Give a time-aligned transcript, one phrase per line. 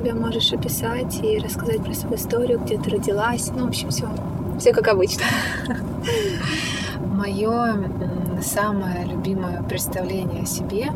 [0.00, 3.50] себя можешь описать и рассказать про свою историю, где ты родилась.
[3.54, 4.08] Ну, в общем, все,
[4.58, 5.24] все как обычно.
[7.06, 7.90] Мое
[8.40, 10.86] самое любимое представление о себе,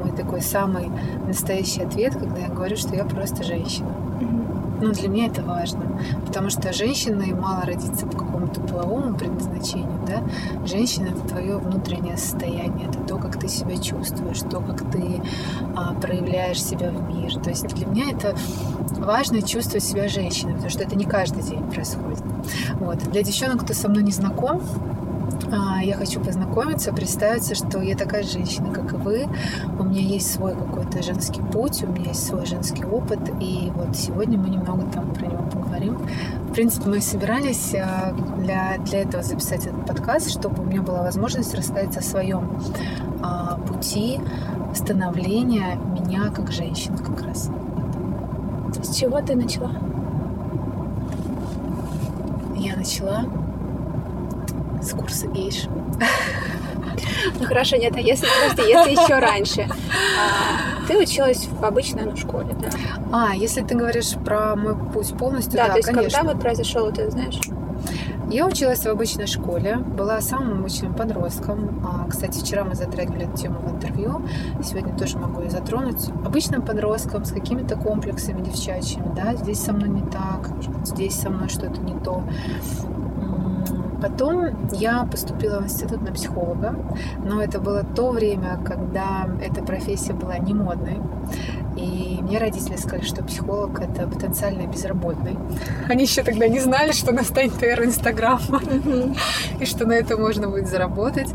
[0.00, 0.90] мой такой самый
[1.26, 3.92] настоящий ответ, когда я говорю, что я просто женщина.
[4.80, 5.84] Ну, для меня это важно,
[6.26, 10.22] потому что женщины мало родиться по какому-то половому предназначению, да.
[10.66, 15.20] Женщина— это твое внутреннее состояние, это то, как ты себя чувствуешь, то, как ты
[15.76, 17.42] а, проявляешь себя в мир.
[17.42, 18.36] То есть для меня это
[18.98, 22.22] важно чувствовать себя женщиной, потому что это не каждый день происходит.
[22.80, 22.98] Вот.
[22.98, 24.62] Для девчонок, кто со мной не знаком,
[25.50, 29.28] а, я хочу познакомиться, представиться, что я такая женщина, как и вы.
[29.78, 33.96] У меня есть свой какой-то женский путь, у меня есть свой женский опыт, и вот
[33.96, 35.98] сегодня мы немного там про него поговорим.
[36.48, 41.02] В принципе, мы собирались а, для, для этого записать этот подкаст, чтобы у меня была
[41.02, 42.58] возможность рассказать о своем
[43.22, 44.20] а, пути
[44.74, 45.78] становления
[46.12, 47.48] меня как женщины как раз.
[48.82, 49.72] С чего ты начала?
[52.56, 53.24] Я начала
[54.82, 55.66] с курса гейш.
[57.38, 59.68] Ну хорошо, нет, а если, подожди, если еще раньше,
[60.18, 62.68] а, ты училась в обычной ну, школе, да?
[63.12, 66.18] А, если ты говоришь про мой путь полностью, да, да, то есть конечно.
[66.18, 67.38] когда вот произошел, ты знаешь?
[68.32, 71.84] Я училась в обычной школе, была самым обычным подростком.
[71.84, 74.22] А, кстати, вчера мы затрагивали эту тему в интервью,
[74.64, 76.08] сегодня тоже могу ее затронуть.
[76.24, 80.48] Обычным подростком с какими-то комплексами девчачьими, да, здесь со мной не так,
[80.82, 82.22] здесь со мной что-то не то.
[84.00, 86.74] Потом я поступила в институт на психолога,
[87.22, 91.02] но это было то время, когда эта профессия была не модной.
[92.32, 95.36] Мне родители сказали, что психолог— это потенциально безработный.
[95.90, 98.58] Они еще тогда не знали, что настанет эра Инстаграма,
[99.60, 101.28] и что на это можно будет заработать.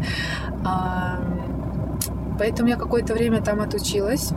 [2.40, 4.32] Поэтому я какое-то время там отучилась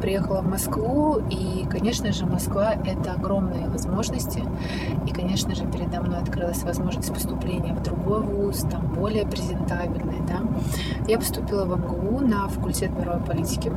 [0.00, 4.42] приехала в Москву, и, конечно же, Москва— это огромные возможности.
[5.06, 10.40] И, конечно же, передо мной открылась возможность поступления в другой вуз, там более презентабельный, да.
[11.06, 13.70] Я поступила в МГУ на факультет мировой политики.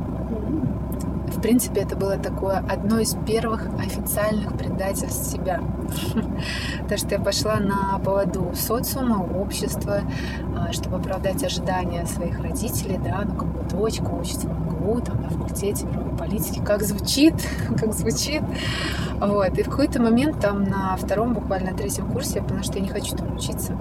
[1.34, 5.60] В принципе, это было такое одно из первых официальных предательств себя.
[6.82, 10.02] Потому что я пошла на поводу социума, общества,
[10.56, 15.22] а, чтобы оправдать ожидания своих родителей, да, ну, как бы дочка учится в МГУ, там,
[15.22, 17.34] на факультете мировой политики, как звучит,
[17.78, 18.42] как звучит.
[19.20, 19.58] Вот.
[19.58, 22.88] И в какой-то момент там на втором, буквально третьем курсе я поняла, что я не
[22.88, 23.76] хочу там учиться.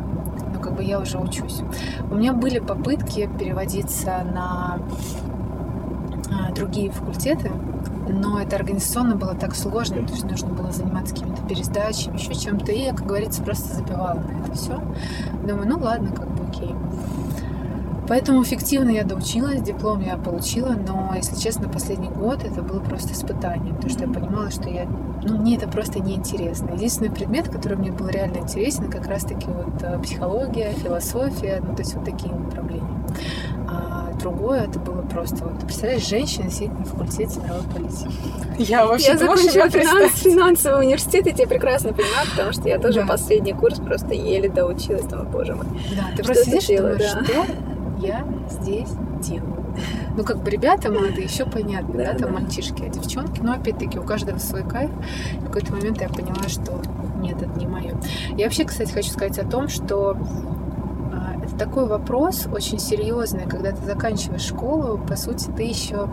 [0.54, 1.62] Но как бы я уже учусь.
[2.10, 4.80] У меня были попытки переводиться на
[6.56, 7.52] другие факультеты,
[8.08, 12.72] но это организационно было так сложно, то есть нужно было заниматься какими-то пересдачами, еще чем-то,
[12.72, 14.82] и я, как говорится, просто забивала на это все.
[15.46, 16.76] Думаю, ну ладно, как бы окей.
[18.08, 23.14] Поэтому эффективно я доучилась, диплом я получила, но, если честно, последний год это было просто
[23.14, 24.86] испытание, потому что я понимала, что я,
[25.24, 26.72] ну, мне это просто неинтересно.
[26.72, 31.82] Единственный предмет, который мне был реально интересен, как раз-таки вот э, психология, философия, ну, то
[31.82, 33.04] есть вот такие направления.
[34.24, 38.10] Другое это было просто, вот, представляешь, женщина сидит на факультете мировой политики.
[38.58, 43.02] Я вообще Я закончила финанс, финансовый университет, и тебя прекрасно понимаю, потому что я тоже
[43.02, 43.06] да.
[43.06, 45.66] последний курс просто еле доучилась, там, боже мой.
[45.94, 47.24] Да, ты просто сидишь и думаешь, да.
[47.26, 47.46] что
[48.02, 49.66] я здесь делаю?
[50.16, 52.40] Ну, как бы ребята молодые, еще понятно, да, да там да.
[52.40, 54.92] мальчишки, а девчонки, но опять-таки у каждого свой кайф.
[55.42, 56.80] В какой-то момент я поняла, что
[57.20, 57.98] нет, это не мое.
[58.38, 60.18] Я вообще, кстати, хочу сказать о том, что
[61.58, 66.10] такой вопрос очень серьезный, когда ты заканчиваешь школу, по сути, ты еще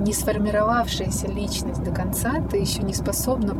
[0.00, 3.54] не сформировавшаяся личность до конца, ты еще не способна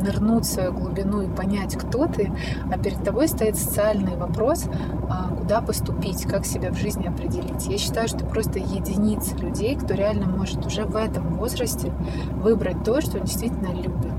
[0.00, 2.32] нырнуть в свою глубину и понять, кто ты,
[2.72, 4.64] а перед тобой стоит социальный вопрос,
[5.08, 7.66] а, куда поступить, как себя в жизни определить.
[7.66, 11.92] Я считаю, что просто единицы людей, кто реально может уже в этом возрасте
[12.42, 14.12] выбрать то, что он действительно любит.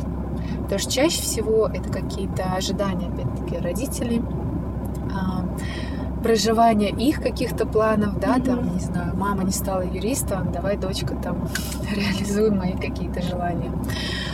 [0.63, 4.21] Потому что чаще всего это какие-то ожидания, опять-таки, родителей,
[5.13, 5.45] а,
[6.23, 8.45] проживание их каких-то планов, да, mm-hmm.
[8.45, 11.47] там, не знаю, мама не стала юристом, давай, дочка, там,
[11.95, 13.71] реализуй мои какие-то желания.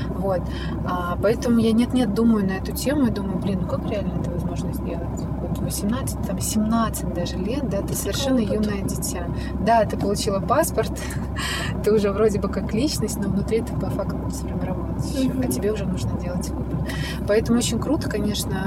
[0.09, 0.41] Вот.
[0.85, 4.31] А, поэтому я нет-нет думаю на эту тему и думаю, блин, ну как реально это
[4.31, 5.19] возможно сделать?
[5.41, 9.25] Вот 18, там 17 даже лет, да, ты совершенно юное дитя.
[9.65, 10.91] Да, ты получила паспорт,
[11.83, 15.71] ты уже вроде бы как личность, но внутри ты по факту сформировалась еще, а тебе
[15.71, 16.87] уже нужно делать выбор.
[17.27, 18.57] Поэтому очень круто, конечно,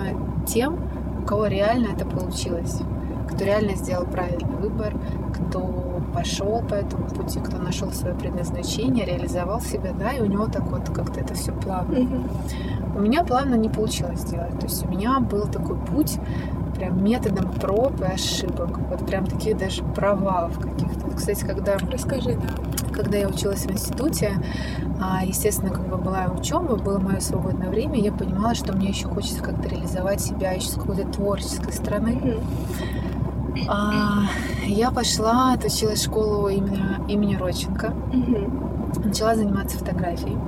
[0.46, 0.78] тем,
[1.22, 2.80] у кого реально это получилось,
[3.30, 4.94] кто реально сделал правильный выбор,
[5.32, 10.46] кто пошел по этому пути, кто нашел свое предназначение, реализовал себя, да, и у него
[10.46, 11.96] так вот как-то это все плавно.
[11.96, 12.98] Mm-hmm.
[12.98, 14.58] У меня плавно не получилось сделать.
[14.58, 16.18] То есть у меня был такой путь
[16.76, 18.78] прям методом проб и ошибок.
[18.90, 21.76] Вот прям таких даже провалов каких-то, кстати, когда...
[21.90, 22.81] Расскажи, да.
[22.92, 24.32] Когда я училась в институте,
[25.00, 29.08] а, естественно, как бы была учеба, было мое свободное время, я понимала, что мне еще
[29.08, 32.38] хочется как-то реализовать себя еще с какой-то творческой стороны.
[33.68, 34.24] А,
[34.66, 37.94] я пошла, отучилась в школу именно имени Родченко,
[39.04, 40.38] начала заниматься фотографией.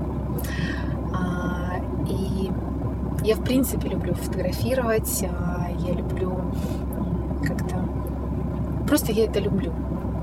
[1.13, 2.51] А, и
[3.25, 6.41] я, в принципе, люблю фотографировать, а, я люблю
[7.43, 7.85] как-то...
[8.87, 9.73] Просто я это люблю.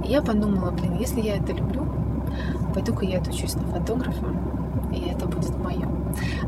[0.06, 1.81] И я подумала, блин, если я это люблю,
[2.74, 4.26] пойду-ка я отучусь на фотографа,
[4.94, 5.88] и это будет мое.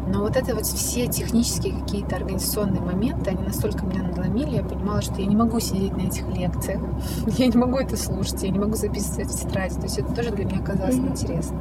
[0.08, 5.02] Но вот это вот все технические какие-то организационные моменты, они настолько меня надломили, я понимала,
[5.02, 6.82] что я не могу сидеть на этих лекциях,
[7.38, 10.32] я не могу это слушать, я не могу записывать в тетради, то есть это тоже
[10.32, 11.12] для меня казалось mm-hmm.
[11.12, 11.58] интересно.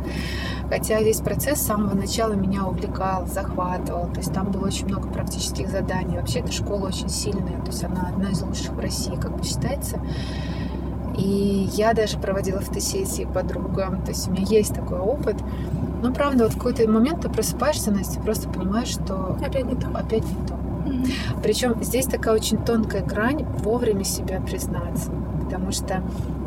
[0.69, 5.09] Хотя весь процесс с самого начала меня увлекал, захватывал, то есть там было очень много
[5.09, 6.17] практических заданий.
[6.17, 9.45] Вообще эта школа очень сильная, то есть она одна из лучших в России, как бы
[9.45, 10.01] считается.
[11.23, 14.03] И я даже проводила фотосессии подругам.
[14.03, 15.37] То есть у меня есть такой опыт.
[16.03, 19.87] Но правда, вот в какой-то момент ты просыпаешься, Настя, просто понимаешь, что опять не то.
[19.95, 20.55] Опять не то.
[20.55, 21.43] Mm-hmm.
[21.43, 25.13] Причем здесь такая очень тонкая грань вовремя себя признаться.
[25.45, 26.03] Потому что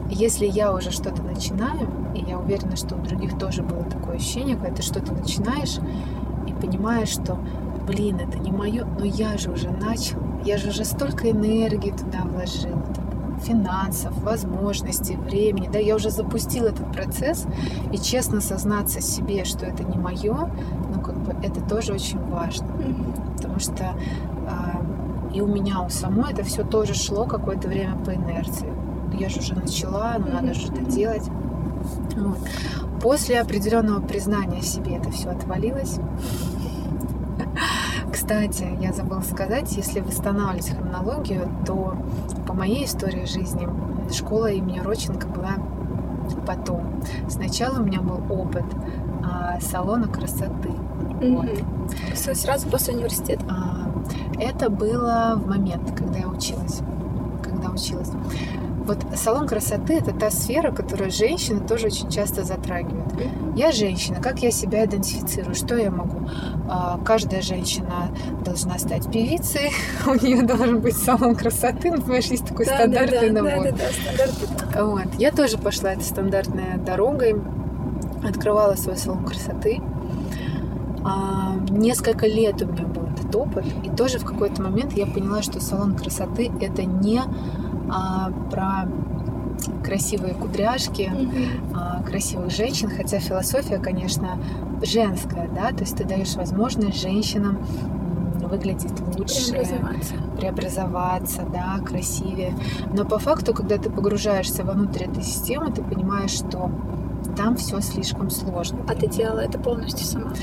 [0.09, 4.57] если я уже что-то начинаю, и я уверена, что у других тоже было такое ощущение,
[4.57, 5.77] когда ты что-то начинаешь
[6.47, 7.39] и понимаешь, что,
[7.87, 12.23] блин, это не мое, но я же уже начал, я же уже столько энергии туда
[12.25, 12.83] вложил,
[13.45, 15.69] финансов, возможностей, времени.
[15.71, 17.45] Да, я уже запустила этот процесс,
[17.91, 20.49] и честно сознаться себе, что это не мое,
[20.93, 22.67] ну, как бы это тоже очень важно.
[23.35, 23.93] Потому что
[24.47, 24.81] а,
[25.33, 28.71] и у меня у самой это все тоже шло какое-то время по инерции.
[29.19, 31.23] Я же уже начала, ну надо же это делать.
[32.15, 32.37] Вот.
[33.01, 35.99] После определенного признания себе это все отвалилось.
[38.25, 41.95] Кстати, я забыла сказать, если восстанавливать хронологию, то
[42.47, 43.69] по моей истории жизни
[44.11, 45.57] школа имени Роченко была
[46.47, 47.03] потом.
[47.29, 48.63] Сначала у меня был опыт
[49.23, 50.69] а, салона красоты.
[51.19, 51.35] Mm-hmm.
[51.35, 52.35] Вот.
[52.35, 53.45] Сразу после университета?
[53.47, 53.91] А,
[54.39, 56.81] это было в момент, когда я училась.
[57.43, 58.09] Когда училась.
[58.85, 63.11] Вот салон красоты– это та сфера, которую женщины тоже очень часто затрагивают.
[63.55, 66.29] Я женщина, как я себя идентифицирую, что я могу?
[66.69, 68.09] А, каждая женщина
[68.43, 69.71] должна стать певицей,
[70.05, 73.63] у нее должен быть салон красоты, ну, понимаешь, есть такой да, стандартный да, да, набор.
[73.63, 74.83] Да, да, да, стандартный.
[74.83, 75.19] Вот.
[75.19, 77.35] Я тоже пошла этой стандартной дорогой,
[78.23, 79.81] открывала свой салон красоты.
[81.03, 85.41] А, несколько лет у меня был этот опыт, и тоже в какой-то момент я поняла,
[85.41, 87.21] что салон красоты– это не
[87.91, 88.87] а, про
[89.83, 91.73] красивые кудряшки, mm-hmm.
[91.75, 94.39] а, красивых женщин, хотя философия, конечно,
[94.83, 97.59] женская, да, то есть ты даешь возможность женщинам
[98.47, 100.13] выглядеть лучше, преобразоваться.
[100.37, 102.53] преобразоваться, да, красивее.
[102.93, 106.69] Но по факту, когда ты погружаешься внутрь этой системы, ты понимаешь, что
[107.35, 108.79] там все слишком сложно.
[108.87, 110.33] А ты делала это полностью сама?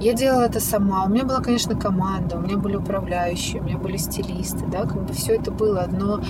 [0.00, 1.04] Я делала это сама.
[1.04, 5.02] У меня была, конечно, команда, у меня были управляющие, у меня были стилисты, да, как
[5.04, 5.88] бы все это было.
[5.90, 6.20] Но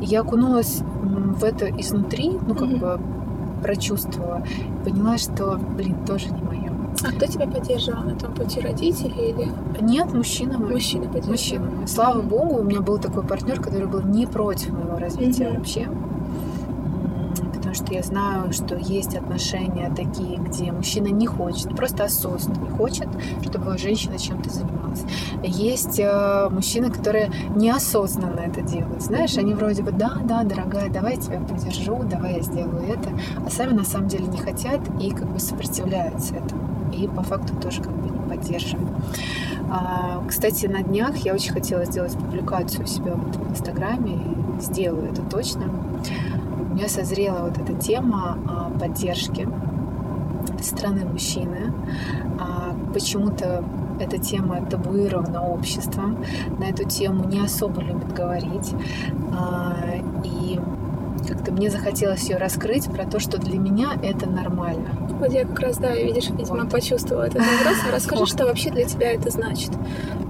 [0.00, 2.78] я окунулась в это изнутри, ну, как mm-hmm.
[2.78, 3.00] бы
[3.62, 4.42] прочувствовала,
[4.84, 6.72] поняла, что, блин, тоже не мое.
[7.04, 9.48] А кто тебя поддерживал на том пути, родители или?
[9.80, 10.58] Нет, мужчина.
[10.58, 11.30] Мужчина поддерживал.
[11.32, 11.86] Мужчина.
[11.86, 15.58] Слава богу, у меня был такой партнер, который был не против моего развития mm-hmm.
[15.58, 15.88] вообще
[17.78, 23.08] что я знаю, что есть отношения такие, где мужчина не хочет, просто осознанно не хочет,
[23.42, 25.02] чтобы женщина чем-то занималась.
[25.42, 29.02] Есть э, мужчины, которые неосознанно это делают.
[29.02, 33.10] Знаешь, они вроде бы, да, да, дорогая, давай я тебя поддержу, давай я сделаю это,
[33.46, 36.62] а сами на самом деле не хотят и как бы сопротивляются этому.
[36.92, 38.90] И по факту тоже как бы не поддерживают.
[39.70, 44.18] А, кстати, на днях я очень хотела сделать публикацию у себя вот в Инстаграме,
[44.60, 45.64] сделаю это точно
[46.78, 49.48] меня созрела вот эта тема а, поддержки
[50.60, 51.72] со стороны мужчины.
[52.38, 53.64] А, почему-то
[53.98, 56.24] эта тема табуирована обществом,
[56.56, 58.72] на эту тему не особо любят говорить.
[59.36, 59.76] А,
[60.22, 60.60] и
[61.26, 65.07] как-то мне захотелось ее раскрыть про то, что для меня это нормально.
[65.18, 66.70] Вот я как раз, да, видишь, видимо, вот.
[66.70, 67.76] почувствовала этот вопрос.
[67.92, 68.28] Расскажи, вот.
[68.28, 69.70] что вообще для тебя это значит.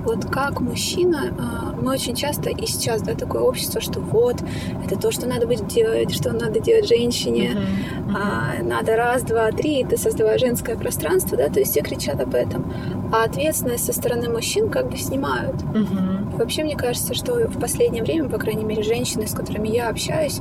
[0.04, 4.36] Вот как мужчина, а, мы очень часто и сейчас, да, такое общество, что вот,
[4.84, 8.14] это то, что надо будет делать, что надо делать женщине, uh-huh.
[8.16, 12.34] А, надо раз, два, три, ты создавая женское пространство, да, то есть все кричат об
[12.34, 12.72] этом.
[13.12, 15.56] А ответственность со стороны мужчин как бы снимают.
[15.56, 16.36] Uh-huh.
[16.38, 20.40] Вообще, мне кажется, что в последнее время, по крайней мере, женщины, с которыми я общаюсь,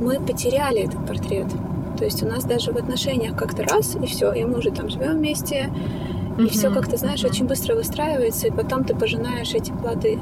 [0.00, 1.46] мы потеряли этот портрет.
[1.98, 4.88] То есть у нас даже в отношениях как-то раз, и все, и мы уже там
[4.88, 5.70] живем вместе,
[6.38, 10.18] и все как-то, знаешь, очень быстро выстраивается, и потом ты пожинаешь эти плоды.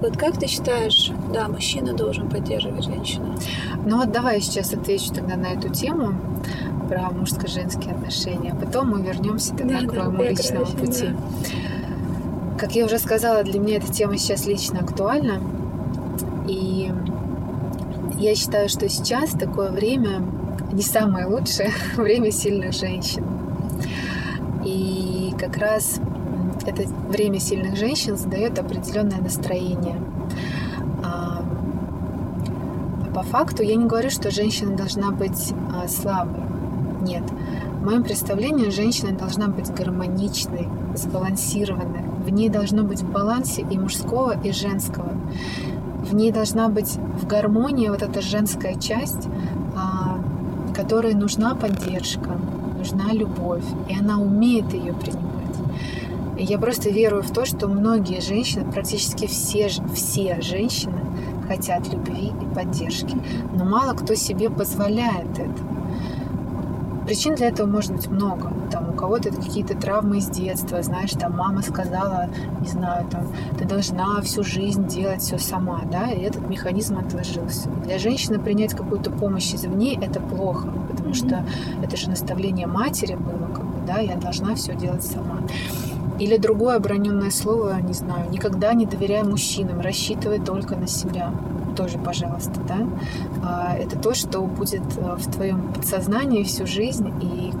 [0.00, 3.36] Вот как ты считаешь, да, мужчина должен поддерживать женщину?
[3.84, 6.14] Ну вот давай сейчас отвечу тогда на эту тему
[6.88, 8.52] про мужско-женские отношения.
[8.52, 11.08] А потом мы вернемся тогда да, к моему да, личному пути.
[11.08, 12.58] Да.
[12.58, 15.40] Как я уже сказала, для меня эта тема сейчас лично актуальна.
[16.48, 16.90] И
[18.18, 20.22] я считаю, что сейчас такое время
[20.72, 23.24] не самое лучшее время сильных женщин.
[24.64, 26.00] И как раз
[26.64, 30.00] это время сильных женщин задает определенное настроение.
[31.04, 31.44] А,
[33.14, 36.42] по факту я не говорю, что женщина должна быть а, слабой.
[37.02, 37.24] Нет.
[37.80, 42.04] В моем представлении женщина должна быть гармоничной, сбалансированной.
[42.24, 45.10] В ней должно быть в балансе и мужского, и женского.
[46.08, 49.28] В ней должна быть в гармонии вот эта женская часть,
[50.82, 52.36] которой нужна поддержка,
[52.76, 55.56] нужна любовь, и она умеет ее принимать.
[56.36, 60.98] И я просто верую в то, что многие женщины, практически все, все женщины
[61.46, 63.16] хотят любви и поддержки,
[63.56, 65.62] но мало кто себе позволяет это.
[67.12, 68.50] Причин для этого может быть много.
[68.70, 72.30] Там у кого-то это какие-то травмы из детства, знаешь, там мама сказала,
[72.62, 73.28] не знаю, там,
[73.58, 77.68] ты должна всю жизнь делать все сама, да, и этот механизм отложился.
[77.84, 81.26] Для женщины принять какую-то помощь извне это плохо, потому mm-hmm.
[81.28, 81.44] что
[81.82, 85.40] это же наставление матери было, как бы, да, я должна все делать сама.
[86.18, 91.30] Или другое оброненное слово, не знаю, никогда не доверяй мужчинам, рассчитывай только на себя
[91.74, 92.86] тоже, пожалуйста, да,
[93.42, 97.52] а, это то, что будет э, в твоем подсознании всю жизнь и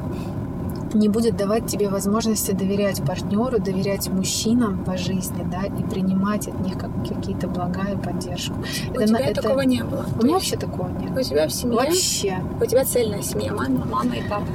[0.94, 6.60] не будет давать тебе возможности доверять партнеру, доверять мужчинам по жизни, да, и принимать от
[6.60, 8.54] них как какие-то блага и поддержку.
[8.90, 9.42] У это, тебя это...
[9.42, 10.06] такого не было?
[10.20, 11.16] У меня вообще такого нет.
[11.16, 11.76] У тебя в семье?
[11.76, 12.36] Вообще.
[12.60, 14.46] У тебя цельная семья, мама, мама и папа?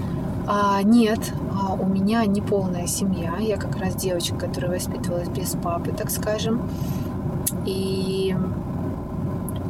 [0.47, 1.19] А, нет,
[1.53, 3.35] а у меня не полная семья.
[3.39, 6.69] Я как раз девочка, которая воспитывалась без папы, так скажем.
[7.65, 8.35] И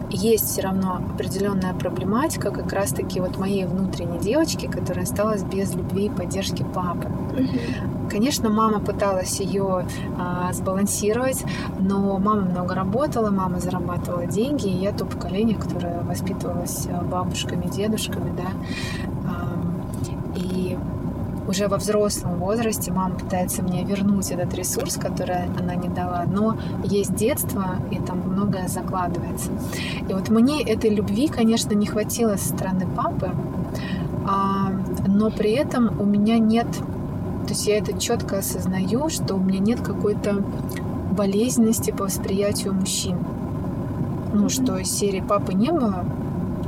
[0.10, 6.06] есть все равно определенная проблематика как раз-таки вот моей внутренней девочки, которая осталась без любви
[6.06, 7.10] и поддержки папы.
[8.10, 9.86] Конечно, мама пыталась ее
[10.18, 11.44] а, сбалансировать,
[11.78, 17.68] но мама много работала, мама зарабатывала деньги, и я то поколение, которое воспитывалось а, бабушками,
[17.68, 18.48] дедушками, да,
[21.48, 26.58] уже во взрослом возрасте мама пытается мне вернуть этот ресурс, который она не дала, но
[26.84, 29.51] есть детство, и там многое закладывается.
[30.08, 33.32] И вот мне этой любви, конечно, не хватило со стороны папы,
[34.25, 34.72] а,
[35.08, 39.60] но при этом у меня нет, то есть я это четко осознаю, что у меня
[39.60, 40.44] нет какой-то
[41.16, 43.18] болезненности по восприятию мужчин.
[44.34, 46.06] Ну, что из серии папы не было,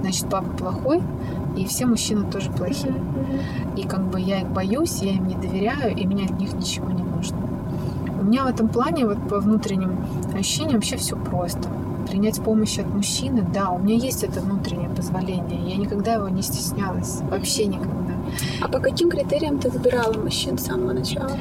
[0.01, 1.01] значит, папа плохой,
[1.55, 2.95] и все мужчины тоже плохие.
[3.75, 6.89] И как бы я их боюсь, я им не доверяю, и мне от них ничего
[6.91, 7.37] не нужно.
[8.19, 11.69] У меня в этом плане, вот по внутренним ощущениям, вообще все просто.
[12.07, 15.69] Принять помощь от мужчины, да, у меня есть это внутреннее позволение.
[15.69, 17.19] Я никогда его не стеснялась.
[17.29, 18.13] Вообще никогда.
[18.61, 21.31] А по каким критериям ты выбирала мужчин с самого начала?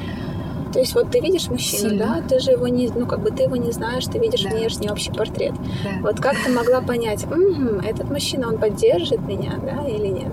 [0.73, 2.05] То есть вот ты видишь мужчину, Сильно.
[2.05, 4.49] да, ты же его не, ну как бы ты его не знаешь, ты видишь да.
[4.49, 5.53] внешний общий портрет.
[5.83, 6.01] Да.
[6.01, 10.31] Вот как ты могла понять, угу, этот мужчина, он поддержит меня, да, или нет?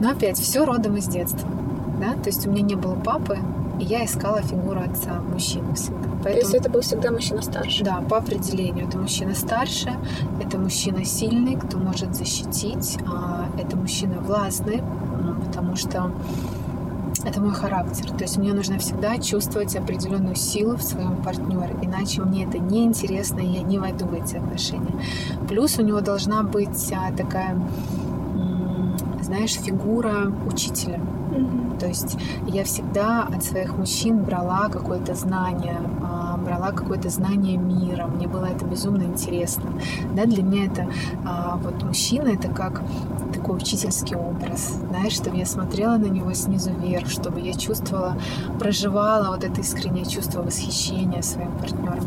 [0.00, 1.48] Но опять, все родом из детства,
[2.00, 3.38] да, то есть у меня не было папы,
[3.78, 6.08] и я искала фигуру отца, мужчину всегда.
[6.22, 7.84] Поэтому, То есть это был всегда мужчина старше?
[7.84, 8.86] Да, по определению.
[8.86, 9.92] Это мужчина старше,
[10.40, 14.82] это мужчина сильный, кто может защитить, а, это мужчина властный,
[15.46, 16.10] потому что
[17.24, 18.10] это мой характер.
[18.10, 22.84] То есть мне нужно всегда чувствовать определенную силу в своем партнере, иначе мне это не
[22.84, 24.94] интересно, и я не войду в эти отношения.
[25.48, 27.58] Плюс у него должна быть а, такая,
[29.22, 31.00] знаешь, фигура учителя.
[31.82, 38.06] То есть я всегда от своих мужчин брала какое-то знание, а, брала какое-то знание мира.
[38.06, 39.64] Мне было это безумно интересно.
[40.14, 40.86] Да, для меня это
[41.26, 42.82] а, вот мужчина это как
[43.34, 48.16] такой учительский образ, знаешь, чтобы я смотрела на него снизу вверх, чтобы я чувствовала,
[48.60, 52.04] проживала вот это искреннее чувство восхищения своим партнером.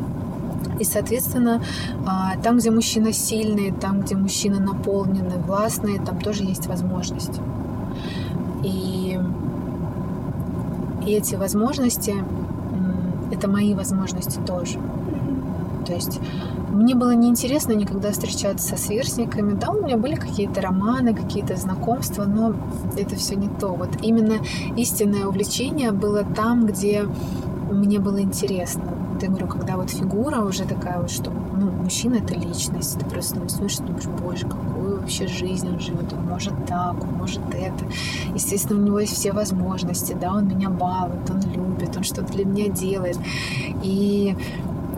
[0.80, 1.62] И, соответственно,
[2.08, 7.42] а, там, где мужчина сильный, там, где мужчина наполненный, властный, там тоже есть возможность.
[8.64, 8.95] И,
[11.06, 12.16] и эти возможности,
[13.32, 14.80] это мои возможности тоже.
[15.86, 16.20] То есть
[16.70, 19.54] мне было неинтересно никогда встречаться со сверстниками.
[19.54, 22.54] Да, у меня были какие-то романы, какие-то знакомства, но
[22.98, 23.70] это все не то.
[23.70, 24.40] Вот именно
[24.76, 27.06] истинное увлечение было там, где
[27.72, 28.84] мне было интересно.
[29.20, 33.36] Ты говорю, когда вот фигура уже такая вот, что ну, мужчина это личность, ты просто
[33.48, 37.86] смотришь, думаешь, боже, какую вообще жизнь он живет, он может так, он может это.
[38.34, 42.44] Естественно, у него есть все возможности, да, он меня балует, он любит, он что-то для
[42.44, 43.18] меня делает.
[43.84, 44.36] И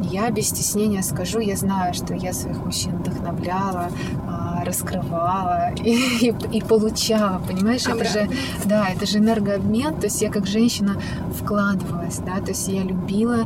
[0.02, 3.90] я без стеснения скажу, я знаю, что я своих мужчин вдохновляла,
[4.26, 7.86] а, раскрывала и, и, и получала, понимаешь?
[7.86, 8.30] Это же,
[8.64, 10.96] да, это же энергообмен, то есть я как женщина
[11.38, 13.46] вкладывалась, да, то есть я любила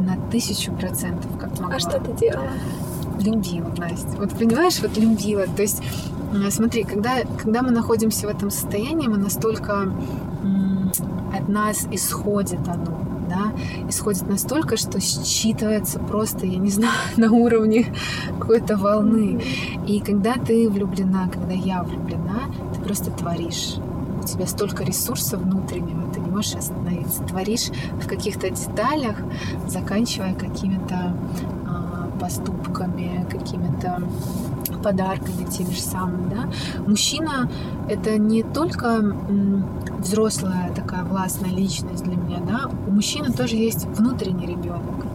[0.00, 1.76] на тысячу процентов, как могла.
[1.76, 2.50] А что ты делала?
[3.20, 4.16] Любила, Настя.
[4.18, 5.46] Вот понимаешь, вот любила.
[5.46, 5.82] То есть,
[6.50, 9.92] смотри, когда, когда мы находимся в этом состоянии, мы настолько
[11.32, 12.98] от нас исходит оно,
[13.28, 13.52] да,
[13.88, 17.86] исходит настолько, что считывается просто, я не знаю, на уровне
[18.38, 19.42] какой-то волны.
[19.86, 22.40] И когда ты влюблена, когда я влюблена,
[22.74, 23.76] ты просто творишь.
[24.22, 27.22] У тебя столько ресурсов внутреннего, ты не можешь остановиться.
[27.22, 29.16] Творишь в каких-то деталях,
[29.66, 31.16] заканчивая какими-то
[32.20, 34.02] поступками, какими-то
[34.82, 36.30] подарками теми же самыми.
[36.30, 36.48] Да?
[36.86, 37.48] Мужчина—
[37.88, 39.02] это не только
[39.98, 45.06] взрослая такая властная личность для меня, да, у мужчины тоже есть внутренний ребенок,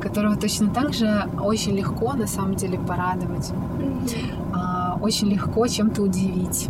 [0.00, 5.00] которого точно так же очень легко на самом деле порадовать, mm-hmm.
[5.00, 6.68] очень легко чем-то удивить.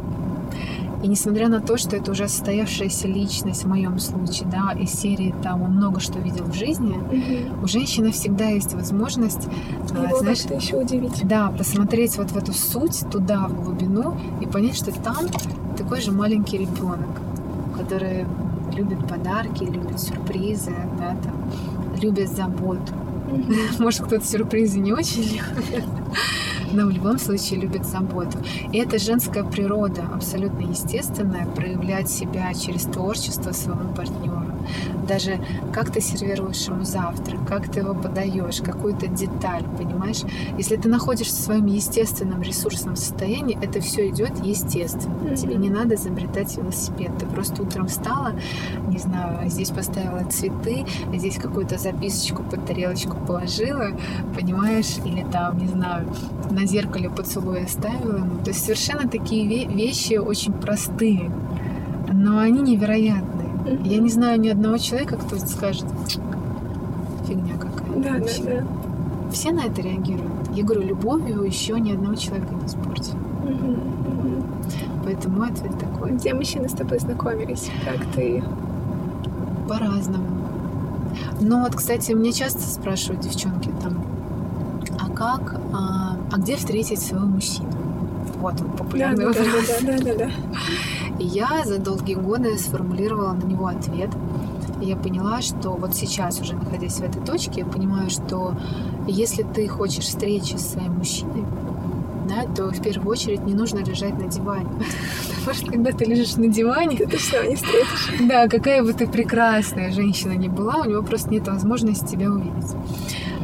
[1.03, 5.35] И несмотря на то, что это уже состоявшаяся личность в моем случае, да, из серии
[5.43, 7.65] там он много что видел в жизни, угу.
[7.65, 9.45] у женщины всегда есть возможность,
[9.91, 11.27] Его а, знаешь, еще удивить.
[11.27, 15.27] Да, посмотреть вот в эту суть, туда, в глубину, и понять, что там
[15.77, 17.21] такой же маленький ребенок,
[17.77, 18.27] который
[18.75, 22.93] любит подарки, любит сюрпризы, да, там, любит заботу.
[23.79, 25.85] Может, кто-то сюрпризы не очень любит
[26.73, 28.39] но в любом случае любит заботу.
[28.73, 34.38] И это женская природа, абсолютно естественная, проявлять себя через творчество своему партнеру.
[35.09, 35.41] Даже
[35.73, 40.23] как ты сервируешь ему завтрак, как ты его подаешь, какую-то деталь, понимаешь?
[40.59, 45.15] Если ты находишься в своем естественном ресурсном состоянии, это все идет естественно.
[45.15, 45.37] Mm-hmm.
[45.37, 47.11] Тебе не надо изобретать велосипед.
[47.19, 48.35] Ты просто утром встала,
[48.89, 53.89] не знаю, здесь поставила цветы, здесь какую-то записочку под тарелочку положила,
[54.37, 54.99] понимаешь?
[55.05, 56.07] Или там, не знаю,
[56.51, 58.43] на зеркале поцелуй оставила ему.
[58.45, 61.31] То есть совершенно такие вещи очень простые,
[62.13, 63.38] но они невероятные.
[63.85, 65.87] Я не знаю ни одного человека, кто скажет,
[67.27, 68.03] фигня какая.
[68.03, 68.67] Да, да, да.
[69.33, 70.33] Все на это реагируют.
[70.55, 73.15] Я говорю, любовью еще ни одного человека не испортил.
[75.05, 76.13] Поэтому мой ответ такой.
[76.13, 77.71] Где мужчины с тобой знакомились?
[77.85, 78.43] Как ты?
[79.69, 80.27] По-разному.
[81.41, 84.05] Но вот, кстати, мне часто спрашивают девчонки там,
[84.99, 87.69] а как, а, а где встретить своего мужчину?
[88.37, 89.47] Вот он популярный да, вопрос.
[89.81, 90.31] Да, да, да, да, да.
[91.19, 94.11] И я за долгие годы сформулировала на него ответ.
[94.81, 98.55] И я поняла, что вот сейчас, уже находясь в этой точке, я понимаю, что
[99.07, 101.45] если ты хочешь встречи с своим мужчиной,
[102.29, 104.69] да, то в первую очередь не нужно лежать на диване.
[105.39, 106.97] Потому что когда ты лежишь на диване...
[106.97, 108.13] Ты точно не встретишь.
[108.29, 112.75] Да, какая бы ты прекрасная женщина ни была, у него просто нет возможности тебя увидеть.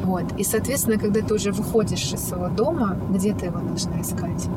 [0.05, 0.25] Вот.
[0.39, 4.49] И, соответственно, когда ты уже выходишь из своего дома, где ты его должна искать?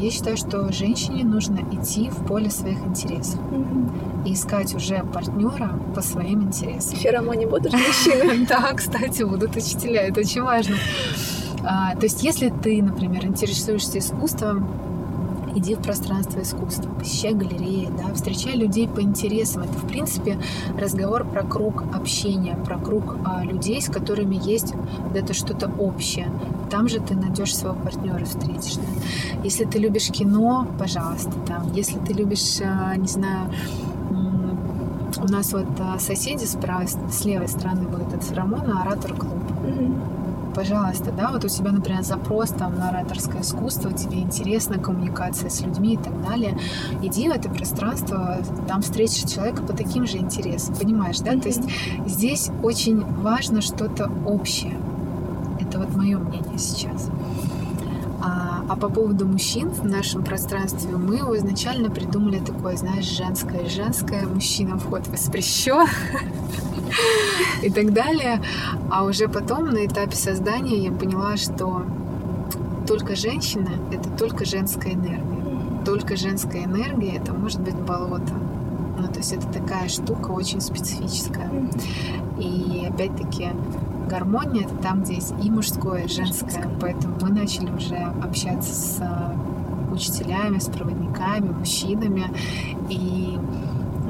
[0.00, 4.28] Я считаю, что женщине нужно идти в поле своих интересов mm-hmm.
[4.28, 6.96] и искать уже партнера по своим интересам.
[6.96, 8.46] Феромоне будут мужчины?
[8.48, 10.76] Да, кстати, будут учителя, это очень важно.
[11.64, 14.66] А, то есть, если ты, например, интересуешься искусством,
[15.54, 19.64] иди в пространство искусства, посещай галереи, да, встречай людей по интересам.
[19.64, 20.38] Это, в принципе,
[20.78, 26.28] разговор про круг общения, про круг а, людей, с которыми есть вот это что-то общее.
[26.70, 28.76] Там же ты найдешь своего партнера, встретишь.
[28.76, 29.42] Да?
[29.44, 31.72] Если ты любишь кино, пожалуйста, там.
[31.72, 33.50] Если ты любишь, а, не знаю,
[35.18, 39.34] у нас вот а, соседи с правой, с левой стороны был этот Рамона, оратор клуб.
[39.64, 40.20] Mm-hmm
[40.54, 45.60] пожалуйста, да, вот у тебя, например, запрос там на ораторское искусство, тебе интересна коммуникация с
[45.60, 46.58] людьми и так далее,
[47.02, 51.32] иди в это пространство, там встретишь человека по таким же интересам, понимаешь, да?
[51.32, 51.40] Mm-hmm.
[51.40, 51.62] То есть
[52.06, 54.76] здесь очень важно что-то общее.
[55.94, 57.08] Мое мнение сейчас.
[58.22, 63.66] А, а по поводу мужчин в нашем пространстве, мы его изначально придумали такое, знаешь, женское.
[63.68, 65.86] Женское, мужчина вход воспрещен
[67.62, 68.42] и так далее.
[68.90, 71.84] А уже потом на этапе создания я поняла, что
[72.86, 75.84] только женщина— это только женская энергия.
[75.86, 78.34] Только женская энергия— это может быть болото.
[78.98, 81.50] Ну, то есть это такая штука очень специфическая.
[82.38, 83.48] И опять-таки
[84.10, 86.68] гармония— это там, где есть и мужское, и женское.
[86.80, 89.02] Поэтому мы начали уже общаться с
[89.92, 92.24] учителями, с проводниками, мужчинами.
[92.88, 93.38] И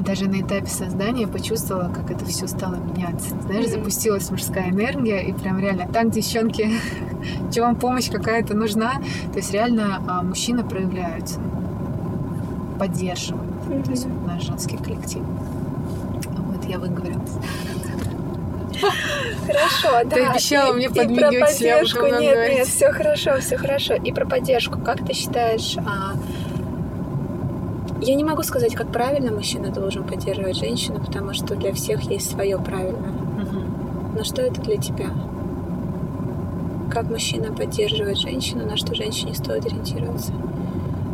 [0.01, 3.35] даже на этапе создания почувствовала, как это все стало меняться.
[3.45, 6.71] Знаешь, запустилась мужская энергия, и прям реально там, девчонки,
[7.53, 8.93] чем вам помощь какая-то нужна,
[9.31, 11.39] то есть реально а, мужчины проявляются,
[12.79, 13.51] поддерживают.
[13.67, 13.83] Mm-hmm.
[13.83, 15.21] То есть наш женский коллектив.
[16.47, 17.37] Вот я выговорилась.
[19.45, 20.15] Хорошо, да.
[20.15, 22.05] Ты обещала и, мне и подмигивать, про поддержку.
[22.05, 22.57] Нет, говорить.
[22.57, 23.93] нет, все хорошо, все хорошо.
[23.95, 24.79] И про поддержку.
[24.79, 26.13] Как ты считаешь, а...
[28.01, 32.29] я не могу сказать, как правильно мужчина должен поддерживать женщину, потому что для всех есть
[32.29, 33.07] свое правильно.
[33.07, 34.13] Мгм.
[34.15, 35.07] Но что это для тебя?
[36.91, 40.33] Как мужчина поддерживает женщину, на что женщине стоит ориентироваться?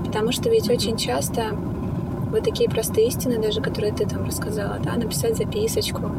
[0.06, 1.52] Потому что ведь очень часто
[2.32, 6.12] вот такие простые истины, даже которые ты там рассказала, да, написать записочку.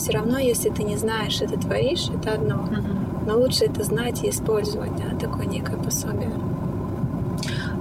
[0.00, 2.62] Все равно, если ты не знаешь, ты творишь, это одно.
[2.62, 3.26] Мгм.
[3.26, 6.32] Но лучше это знать и использовать, да, такое некое пособие.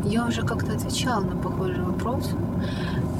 [0.03, 2.31] Я уже как-то отвечала на похожий вопрос.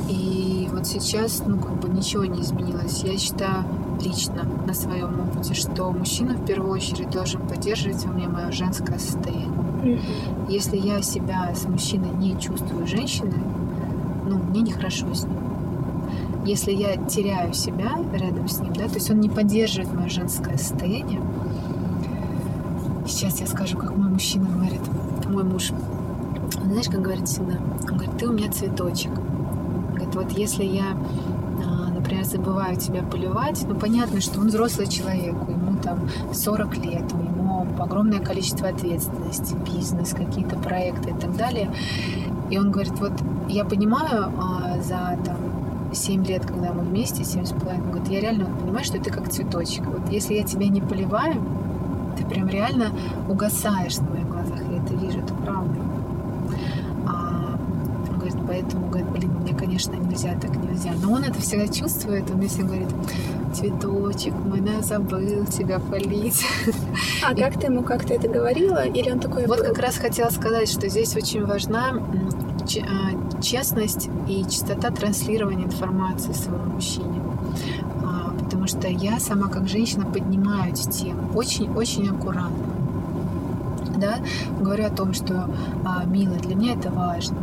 [0.09, 3.01] И вот сейчас, ну, как бы ничего не изменилось.
[3.05, 3.63] Я считаю
[4.03, 8.99] лично на своем опыте, что мужчина в первую очередь должен поддерживать во мне мое женское
[8.99, 10.01] состояние.
[10.49, 13.43] Если я себя с мужчиной не чувствую женщиной,
[14.27, 15.38] ну, мне нехорошо с ним.
[16.45, 20.58] Если я теряю себя рядом с ним, да, то есть он не поддерживает мое женское
[20.58, 21.21] состояние.
[23.06, 24.82] Сейчас я скажу, как мой мужчина говорит,
[25.28, 25.71] мой муж.
[26.62, 27.58] Он, знаешь, как говорит всегда?
[27.82, 29.12] Он говорит, ты у меня цветочек.
[29.89, 30.95] Говорит, вот если я,
[31.65, 37.04] а, например, забываю тебя поливать, ну, понятно, что он взрослый человек, ему там 40 лет,
[37.13, 41.71] у него огромное количество ответственности, бизнес, какие-то проекты и так далее.
[42.49, 43.13] И он говорит, вот
[43.47, 45.38] я понимаю а, за там
[45.93, 49.10] 7 лет, когда мы вместе, 7 с половиной, он говорит, я реально понимаю, что ты
[49.12, 49.86] как цветочек.
[49.86, 51.41] Вот если я тебя не поливаю,
[52.17, 52.91] ты прям реально
[53.28, 54.60] угасаешь на моих глазах.
[54.71, 55.80] Я это вижу, это правда.
[57.08, 57.58] А,
[58.10, 60.91] он говорит, поэтому, говорит, блин, мне, конечно, нельзя, так нельзя.
[61.02, 62.89] Но он это всегда чувствует, он мне всегда говорит,
[63.54, 66.45] цветочек мой, да, забыл тебя полить.
[67.23, 68.86] А как ты ему как-то это говорила?
[68.86, 69.65] Или он такой Вот был?
[69.65, 76.73] как раз хотела сказать, что здесь очень важна а, честность и чистота транслирования информации своему
[76.73, 77.21] мужчине.
[78.04, 82.73] А, Потому что я сама как женщина поднимаю эти темы очень-очень аккуратно.
[83.97, 84.19] Да?
[84.60, 85.49] Говорю о том, что
[85.86, 87.38] а, милая, для меня это важно.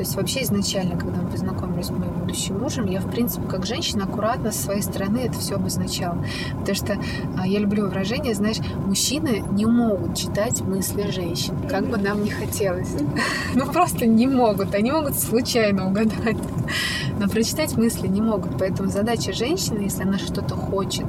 [0.00, 3.66] То есть вообще изначально, когда мы познакомились с моим будущим мужем, я, в принципе, как
[3.66, 6.24] женщина, аккуратно со своей стороны это все обозначала.
[6.58, 6.98] Потому что
[7.38, 12.30] а, я люблю выражение, знаешь, мужчины не могут читать мысли женщин, как бы нам не
[12.30, 12.88] хотелось.
[13.54, 14.74] Ну, просто не могут.
[14.74, 16.38] Они могут случайно угадать.
[17.18, 18.56] Но прочитать мысли не могут.
[18.56, 21.06] Поэтому задача женщины, если она что-то хочет,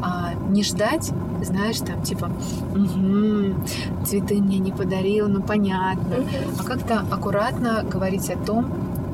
[0.00, 1.10] а, не ждать,
[1.44, 2.30] знаешь, там, типа,
[2.74, 3.64] «Мгм,
[4.04, 6.16] цветы мне не подарил, ну, понятно.
[6.16, 6.28] Мгм.
[6.60, 8.66] А как-то аккуратно говорить о том,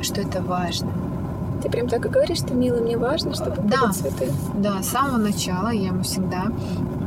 [0.02, 0.90] что это важно.
[1.62, 3.82] Ты прям так и говоришь, что мило, мне важно, чтобы Да.
[3.82, 4.32] были цветы.
[4.56, 6.44] Да, с самого начала я ему всегда,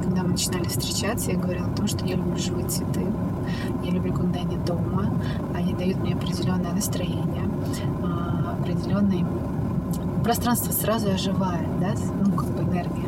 [0.04, 3.02] когда мы начинали встречаться, я говорила о том, что я люблю живые цветы.
[3.84, 5.10] Я люблю, когда они дома.
[5.56, 7.50] Они дают мне определенное настроение,
[8.04, 9.26] а, определенный
[10.24, 13.03] пространство сразу оживает, да, ну, как бы энергия.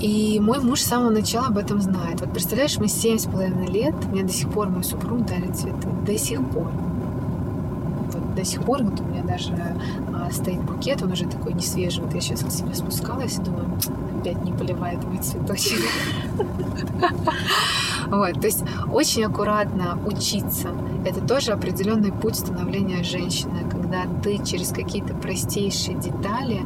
[0.00, 2.20] И мой муж с самого начала об этом знает.
[2.20, 5.88] Вот представляешь, мы семь с половиной лет, мне до сих пор мой супруг дарит цветы.
[6.06, 6.70] До сих пор.
[8.12, 9.52] Вот до сих пор вот у меня даже
[10.14, 12.04] а, стоит букет, он уже такой не свежий.
[12.04, 13.66] Вот я сейчас к себе спускалась и думаю,
[14.20, 15.80] опять не поливает мой цветочек.
[18.10, 20.68] Вот, то есть очень аккуратно учиться.
[21.04, 26.62] Это тоже определенный путь становления женщины, когда ты через какие-то простейшие детали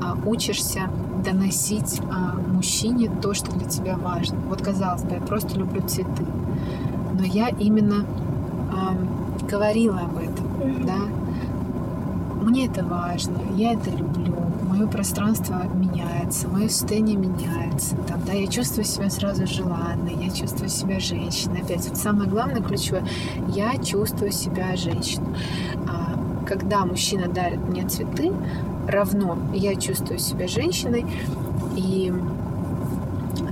[0.00, 0.88] а, учишься
[1.24, 4.38] доносить а, мужчине то, что для тебя важно.
[4.48, 6.24] Вот казалось бы, я просто люблю цветы,
[7.18, 8.04] но я именно
[8.72, 8.96] а,
[9.48, 10.98] говорила об этом, да.
[12.42, 14.36] Мне это важно, я это люблю,
[14.68, 20.68] мое пространство меняется, мое состояние меняется, там, да, я чувствую себя сразу желанной, я чувствую
[20.68, 21.62] себя женщиной.
[21.62, 23.06] Опять, вот самое главное, ключевое,
[23.48, 25.36] я чувствую себя женщиной.
[25.88, 28.30] А, когда мужчина дарит мне цветы,
[28.88, 31.06] равно я чувствую себя женщиной.
[31.76, 32.12] И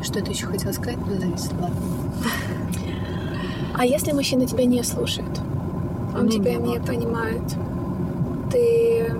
[0.02, 0.98] что это еще хотела сказать?
[1.06, 1.76] Ну, зависло, ладно.
[3.74, 5.40] А если мужчина тебя не слушает?
[6.14, 7.42] Он У меня тебя не понимает.
[8.50, 9.10] Ты...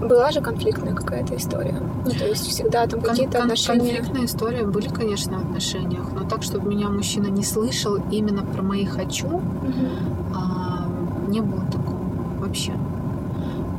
[0.00, 1.74] Была же конфликтная какая-то история.
[2.04, 3.80] Ну, то есть всегда там Кон- какие-то кон- отношения.
[3.96, 8.62] Конфликтные истории были, конечно, в отношениях, но так, чтобы меня мужчина не слышал именно про
[8.62, 10.34] мои хочу, Мгм.
[10.34, 10.86] а,
[11.28, 11.98] не было такого
[12.40, 12.72] вообще.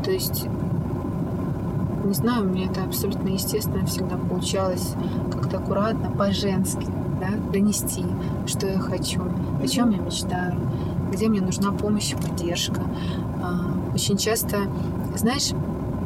[0.05, 0.45] То есть,
[2.11, 4.95] не знаю, мне это абсолютно естественно всегда получалось
[5.31, 6.85] как-то аккуратно, по-женски,
[7.21, 8.03] да, донести,
[8.45, 9.21] что я хочу,
[9.63, 10.59] о чем я мечтаю,
[11.09, 12.81] где мне нужна помощь и поддержка.
[13.41, 14.57] А, Очень часто,
[15.15, 15.51] знаешь,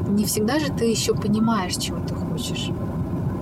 [0.08, 2.70] не всегда же ты еще понимаешь, чего ты хочешь.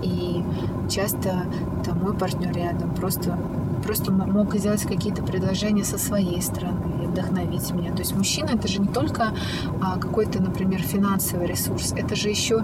[0.02, 0.42] И
[0.90, 1.44] часто
[1.84, 3.38] там мой партнер рядом просто
[3.86, 6.93] просто мог сделать какие-то предложения со своей стороны.
[7.14, 7.92] Вдохновить меня.
[7.92, 9.34] То есть мужчина это же не только
[9.82, 12.64] а, какой-то, например, финансовый ресурс, это же еще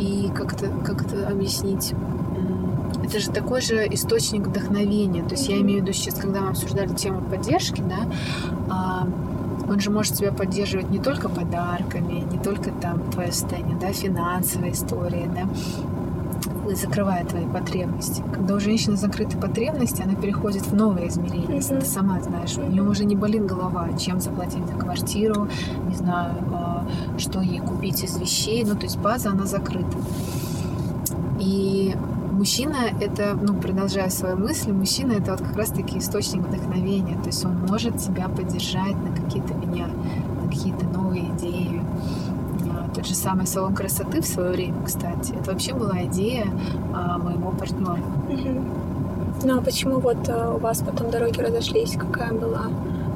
[0.00, 1.94] и как-то как это объяснить
[3.04, 5.22] это же такой же источник вдохновения.
[5.22, 8.06] То есть я имею в виду сейчас, когда мы обсуждали тему поддержки, да,
[8.70, 9.08] а,
[9.68, 14.72] он же может тебя поддерживать не только подарками, не только там твое состояние, да, финансовая
[14.72, 15.48] история, да,
[16.74, 18.22] закрывает твои потребности.
[18.32, 21.58] Когда у женщины закрыты потребности, она переходит в новое измерение.
[21.58, 21.80] Mm-hmm.
[21.80, 25.48] Ты сама знаешь, у нее уже не болит голова, чем заплатить за квартиру,
[25.88, 26.86] не знаю, а,
[27.18, 28.64] что ей купить из вещей.
[28.64, 29.96] Ну, то есть база, она закрыта.
[31.40, 31.94] И
[32.38, 37.16] мужчина это, ну, продолжая свою мысль, мужчина это вот как раз-таки источник вдохновения.
[37.20, 39.88] То есть он может тебя поддержать на какие-то меня,
[40.42, 40.86] на какие-то
[42.98, 46.48] тот же самый салон красоты в свое время, кстати, это вообще была идея
[46.92, 48.02] а, моего партнера.
[49.44, 51.96] Ну а почему вот а, у вас потом дороги разошлись?
[51.96, 52.66] Какая была?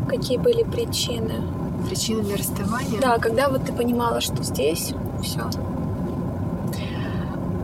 [0.08, 1.42] Какие были причины?
[1.88, 3.00] Причины для расставания?
[3.00, 5.50] Да, когда вот ты понимала, что здесь все.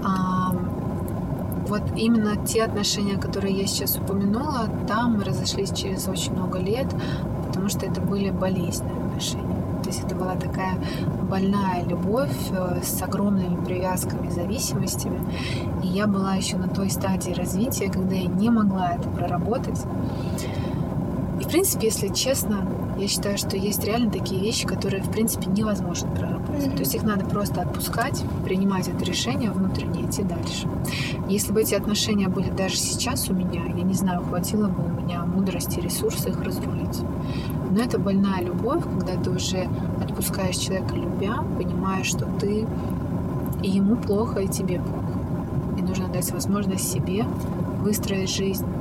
[0.04, 0.52] А,
[1.68, 6.88] вот именно те отношения, которые я сейчас упомянула, там мы разошлись через очень много лет,
[7.46, 9.58] потому что это были болезненные отношения.
[9.88, 10.74] То есть это была такая
[11.31, 15.18] больная любовь э, с огромными привязками, зависимостями.
[15.83, 19.81] И я была еще на той стадии развития, когда я не могла это проработать.
[21.48, 25.46] И, в принципе, если честно, я считаю, что есть реально такие вещи, которые, в принципе,
[25.46, 26.66] невозможно проработать.
[26.66, 26.74] Mm-hmm.
[26.74, 30.68] То есть их надо просто отпускать, принимать это решение внутренне, идти дальше.
[31.26, 35.00] Если бы эти отношения были даже сейчас у меня, я не знаю, хватило бы у
[35.00, 37.00] меня мудрости, ресурсов их разрулить.
[37.70, 39.70] Но это больная любовь, когда ты уже
[40.02, 42.66] отпускаешь человека любя, понимая, что ты
[43.62, 45.18] и ему плохо, и тебе плохо.
[45.78, 47.24] И нужно дать возможность себе
[47.80, 48.78] выстроить жизнь и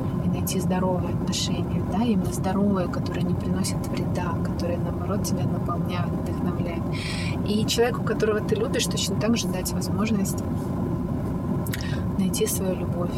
[0.48, 6.84] найти здоровые отношения, да, именно здоровые, которые не приносят вреда, которые, наоборот, тебя наполняют, вдохновляют.
[7.50, 10.42] И человеку, которого ты любишь, точно так же дать возможность
[12.18, 13.12] найти свою любовь,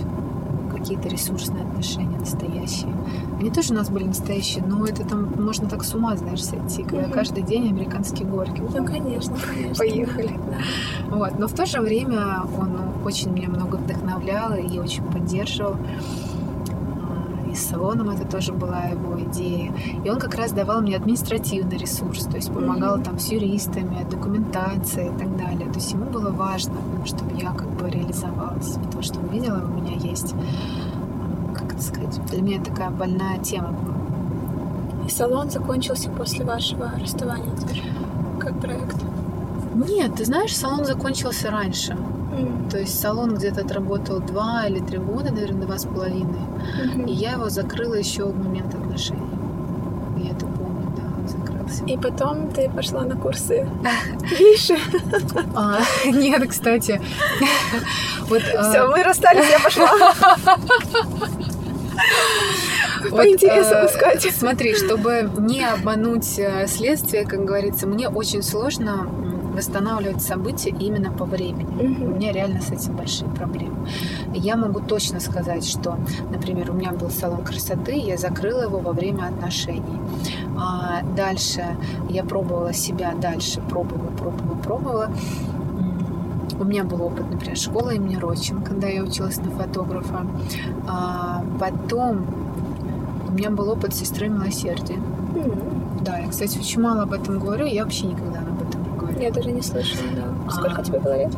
[0.75, 2.93] какие-то ресурсные отношения настоящие.
[3.39, 6.81] Они тоже у нас были настоящие, но это там можно так с ума, знаешь, сойти,
[6.81, 7.11] когда mm-hmm.
[7.11, 8.61] каждый день американские горки.
[8.61, 9.75] Ну, конечно, конечно.
[9.75, 10.39] Поехали.
[11.09, 11.15] Да.
[11.15, 11.37] Вот.
[11.37, 15.75] Но в то же время он очень меня много вдохновлял и очень поддерживал
[17.59, 19.73] с салоном это тоже была его идея.
[20.03, 23.03] И он как раз давал мне административный ресурс, то есть помогал mm-hmm.
[23.03, 25.67] там с юристами, документацией и так далее.
[25.67, 29.81] То есть ему было важно, чтобы я как бы реализовалась, потому что он видел, у
[29.81, 30.33] меня есть,
[31.53, 33.95] как это сказать, для меня такая больная тема была.
[35.05, 37.83] И салон закончился после вашего расставания тоже,
[38.39, 38.97] как проект?
[39.75, 41.97] Нет, ты знаешь, салон закончился раньше.
[42.69, 46.39] То есть салон где-то отработал два или три года, наверное, два с половиной.
[46.39, 47.09] Mm-hmm.
[47.09, 49.21] И я его закрыла еще в момент отношений.
[50.17, 51.83] Я это помню, да, закрылся.
[51.85, 53.67] И потом ты пошла на курсы
[54.21, 54.77] Виши.
[55.55, 57.01] А, нет, кстати.
[58.27, 58.87] Вот, Все, а...
[58.87, 59.89] мы расстались, я пошла.
[63.09, 64.35] По вот, интересу э, искать.
[64.35, 69.07] Смотри, чтобы не обмануть э, следствие, как говорится, мне очень сложно
[69.59, 71.69] восстанавливать события именно по времени.
[71.69, 72.05] Mm-hmm.
[72.05, 73.75] У меня реально с этим большие проблемы.
[74.33, 75.97] Я могу точно сказать, что,
[76.31, 79.99] например, у меня был салон красоты, я закрыла его во время отношений.
[80.57, 81.75] А дальше
[82.09, 85.11] я пробовала себя, дальше пробовала, пробовала, пробовала.
[86.57, 90.25] У меня был опыт, например, школа имени Рочин, когда я училась на фотографа.
[90.87, 92.25] А потом
[93.27, 94.95] у меня был опыт сестры милосердия.
[95.35, 96.03] Mm-hmm.
[96.03, 98.28] Да, я, кстати, очень мало об этом говорю, я вообще никогда
[99.21, 100.51] я даже не слышала, да.
[100.51, 101.33] Сколько а, тебе было лет?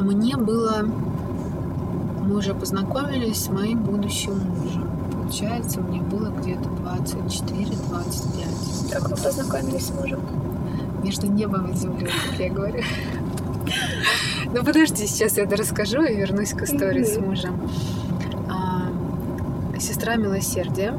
[0.00, 0.82] Мне было...
[0.82, 4.88] Мы уже познакомились с моим будущим мужем.
[5.12, 8.92] Получается, мне было где-то 24-25.
[8.92, 10.20] Как вы познакомились с мужем?
[11.02, 12.82] Между небом и землей, как я говорю.
[14.52, 17.60] Ну подожди, сейчас я это расскажу и вернусь к истории с мужем.
[18.50, 18.88] А,
[19.78, 20.98] сестра милосердия.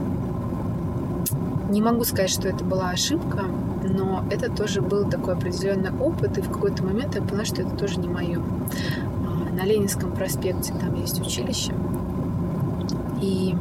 [1.70, 3.46] Не могу сказать, что это была ошибка,
[3.90, 7.76] но это тоже был такой определенный опыт, и в какой-то момент я поняла, что это
[7.76, 8.40] тоже не мое.
[8.40, 11.74] А, на Ленинском проспекте там есть училище,
[13.22, 13.56] и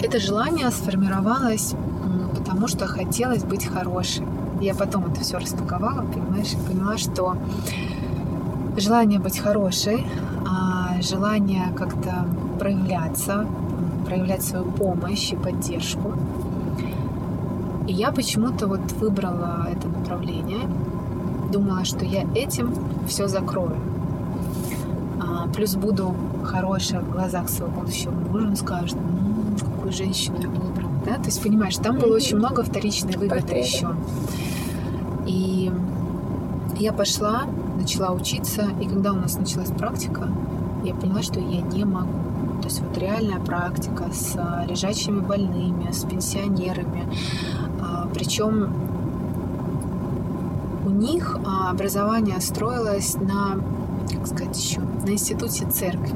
[0.00, 1.74] это желание сформировалось,
[2.36, 4.26] потому что хотелось быть хорошей.
[4.60, 7.36] Я потом это все распаковала, понимаешь, и поняла, что
[8.76, 10.06] желание быть хорошей,
[10.46, 12.26] а желание как-то
[12.58, 13.46] проявляться,
[14.04, 16.12] проявлять свою помощь и поддержку,
[17.88, 20.68] и я почему-то вот выбрала это направление.
[21.50, 22.74] Думала, что я этим
[23.08, 23.76] все закрою.
[25.20, 28.46] А, плюс буду хорошая в глазах своего будущего мужа.
[28.46, 32.62] Он скажет, ну, какую женщину я выбрал, да, то есть понимаешь, там было очень много
[32.62, 33.94] вторичной выгоды еще.
[35.26, 35.72] И
[36.78, 37.44] я пошла,
[37.78, 40.28] начала учиться, и когда у нас началась практика,
[40.84, 42.28] я поняла, что я не могу.
[42.60, 47.06] То есть вот реальная практика с а, лежачими больными, с пенсионерами.
[48.18, 48.72] Причем
[50.84, 53.60] у них а, образование строилось на,
[54.12, 56.14] как сказать еще, на институте церкви.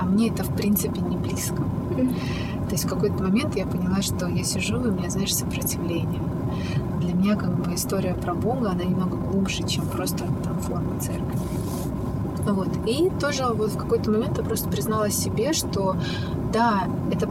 [0.00, 1.56] А мне это, в принципе, не близко.
[1.56, 6.20] То есть в какой-то момент я поняла, что я сижу, и у меня, знаешь, сопротивление.
[7.00, 11.38] Для меня как бы история про Бога, она немного глубже, чем просто там форма церкви.
[12.46, 12.68] Вот.
[12.86, 15.96] И тоже вот в какой-то момент я просто призналась себе, что
[16.52, 17.30] да, это,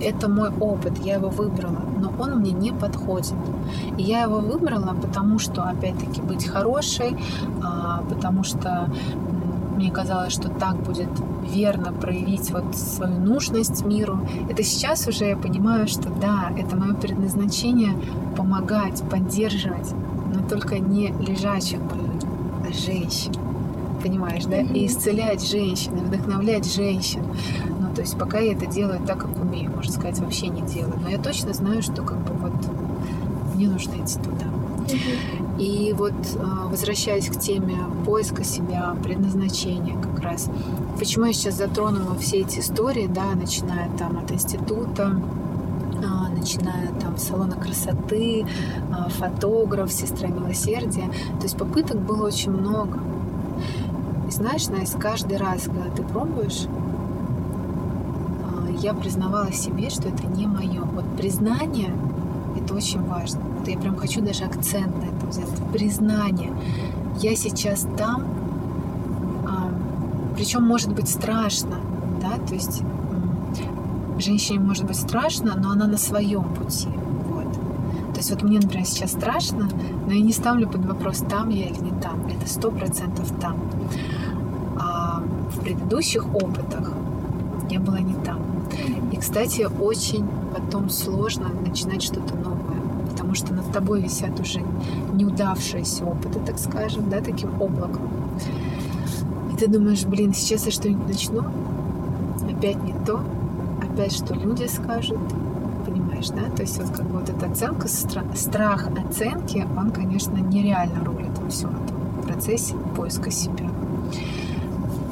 [0.00, 3.34] это мой опыт, я его выбрала, но он мне не подходит.
[3.96, 7.16] И я его выбрала, потому что, опять-таки, быть хорошей,
[7.62, 8.90] а, потому что
[9.76, 11.08] мне казалось, что так будет
[11.42, 14.20] верно проявить вот свою нужность миру.
[14.48, 17.94] Это сейчас уже я понимаю, что да, это мое предназначение
[18.36, 19.92] помогать, поддерживать,
[20.34, 22.22] но только не лежачих больных,
[22.68, 23.32] а женщин.
[24.02, 24.60] Понимаешь, да?
[24.60, 27.22] И исцелять женщин, и вдохновлять женщин.
[27.94, 30.98] То есть пока я это делаю так, как умею, можно сказать, вообще не делаю.
[31.00, 32.52] Но я точно знаю, что как бы вот
[33.54, 34.46] мне нужно идти туда.
[35.58, 40.48] И вот а, возвращаясь к теме поиска себя, предназначения как раз.
[40.98, 45.20] Почему я сейчас затронула все эти истории, да, начиная там от института,
[46.04, 48.46] а, начиная там салона красоты,
[48.92, 51.08] а, фотограф, сестра милосердия.
[51.38, 52.98] То есть попыток было очень много.
[54.26, 56.66] И знаешь, Настя, каждый раз, когда ты пробуешь,
[58.82, 60.82] я признавала себе, что это не мое.
[60.82, 61.94] Вот признание
[62.56, 63.40] это очень важно.
[63.58, 65.48] Вот я прям хочу даже акцент на этом взять.
[65.72, 66.52] Признание.
[67.18, 68.24] Я сейчас там,
[69.46, 69.70] а,
[70.36, 71.76] причем может быть страшно,
[72.20, 72.82] да, то есть
[74.18, 76.88] женщине может быть страшно, но она на своем пути.
[77.28, 77.52] Вот.
[78.12, 79.68] То есть вот мне, например, сейчас страшно,
[80.06, 82.26] но я не ставлю под вопрос, там я или не там.
[82.26, 83.56] Это сто процентов там.
[84.78, 85.22] А
[85.54, 86.92] в предыдущих опытах
[87.70, 88.41] я была не там.
[89.22, 94.60] Кстати, очень потом сложно начинать что-то новое, потому что над тобой висят уже
[95.12, 98.10] неудавшиеся опыты, так скажем, да, таким облаком.
[99.52, 101.44] И ты думаешь, блин, сейчас я что-нибудь начну,
[102.50, 103.20] опять не то,
[103.80, 105.20] опять что люди скажут,
[105.86, 106.50] понимаешь, да?
[106.56, 111.48] То есть вот как бы вот эта оценка, страх оценки, он, конечно, нереально рулит во
[111.48, 113.70] всем этом процессе поиска себя.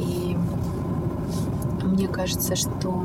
[0.01, 0.37] И
[1.85, 3.05] мне кажется, что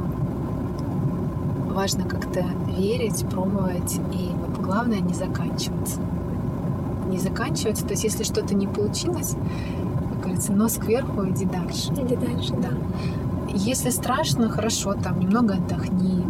[1.75, 5.99] важно как-то верить, пробовать, и вот главное не заканчиваться.
[7.09, 9.35] Не заканчиваться, то есть если что-то не получилось,
[10.09, 11.91] как говорится, нос кверху, иди дальше.
[11.91, 12.69] Иди дальше, да.
[13.53, 16.23] Если страшно, хорошо, там немного отдохни.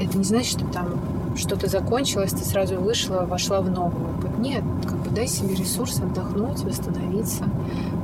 [0.00, 0.86] Это не значит, что там
[1.34, 4.38] что-то закончилось, ты сразу вышла, вошла в новый опыт.
[4.38, 7.44] Нет, как бы дай себе ресурс отдохнуть, восстановиться,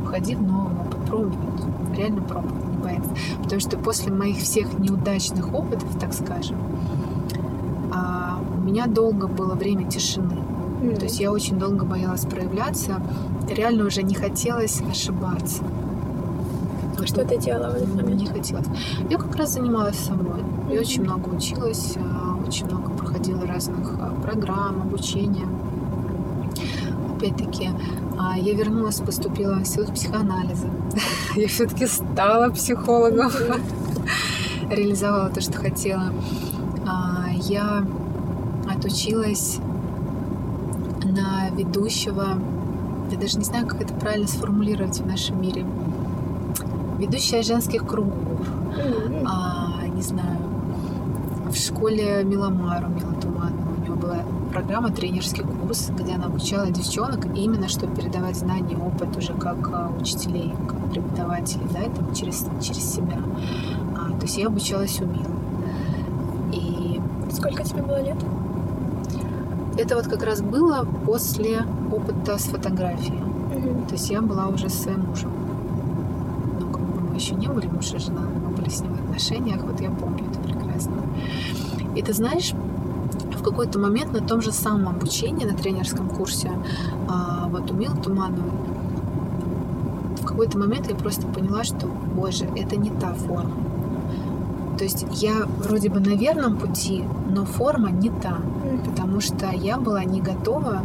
[0.05, 1.37] входи в новый опыт, пробовать,
[1.97, 2.68] реально пробовать бояться.
[3.43, 6.57] Потому что после моих всех неудачных опытов, так скажем,
[7.93, 10.35] а, у меня долго было время тишины.
[10.81, 10.97] Mm-hmm.
[10.99, 13.01] То есть я очень долго боялась проявляться.
[13.49, 15.63] Реально уже не хотелось ошибаться.
[17.05, 18.21] Что ты делала в этот момент?
[18.21, 18.67] Не хотелось.
[19.09, 20.41] Я как раз занималась собой.
[20.69, 20.81] Я mm-hmm.
[20.81, 25.47] очень много училась, а, очень много проходила разных а, программ, обучения.
[27.17, 27.71] Опять-таки,
[28.37, 30.69] я вернулась, поступила в институт психоанализа.
[31.37, 33.31] Я все-таки стала психологом.
[34.71, 36.13] Реализовала то, что хотела.
[37.49, 37.85] Я
[38.69, 39.59] отучилась
[41.05, 42.39] на ведущего,
[43.11, 45.65] я даже не знаю, как это правильно сформулировать в нашем мире,
[46.99, 48.47] ведущая женских кругов,
[49.25, 50.39] а, не знаю,
[51.51, 53.68] в школе Миломару, Милотуманова,
[54.69, 59.91] программа, тренерский курс, где она обучала девчонок именно, чтобы передавать знания, опыт уже как а,
[59.99, 63.17] учителей, как преподавателей, да, это через, через себя.
[63.97, 65.25] А, то есть я обучалась у Милы.
[66.53, 67.01] И...
[67.33, 68.19] Сколько тебе было лет?
[69.79, 73.23] Это вот как раз было после опыта с фотографией.
[73.23, 73.87] Угу.
[73.87, 75.33] То есть я была уже с своим мужем.
[76.61, 79.01] Ну, как бы мы еще не были муж и жена, мы были с ним в
[79.03, 81.01] отношениях, вот я помню это прекрасно.
[81.97, 82.53] И ты знаешь,
[83.51, 86.51] какой-то момент на том же самом обучении, на тренерском курсе,
[87.09, 88.51] а, вот у Милы Тумановой,
[90.21, 93.55] в какой-то момент я просто поняла, что, боже, это не та форма.
[94.77, 98.39] То есть я вроде бы на верном пути, но форма не та,
[98.85, 100.83] потому что я была не готова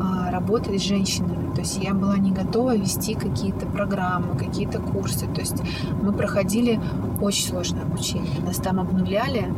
[0.00, 1.54] а, работать с женщинами.
[1.54, 5.26] То есть я была не готова вести какие-то программы, какие-то курсы.
[5.26, 5.56] То есть
[6.02, 6.80] мы проходили
[7.20, 8.40] очень сложное обучение.
[8.44, 9.52] Нас там обнуляли,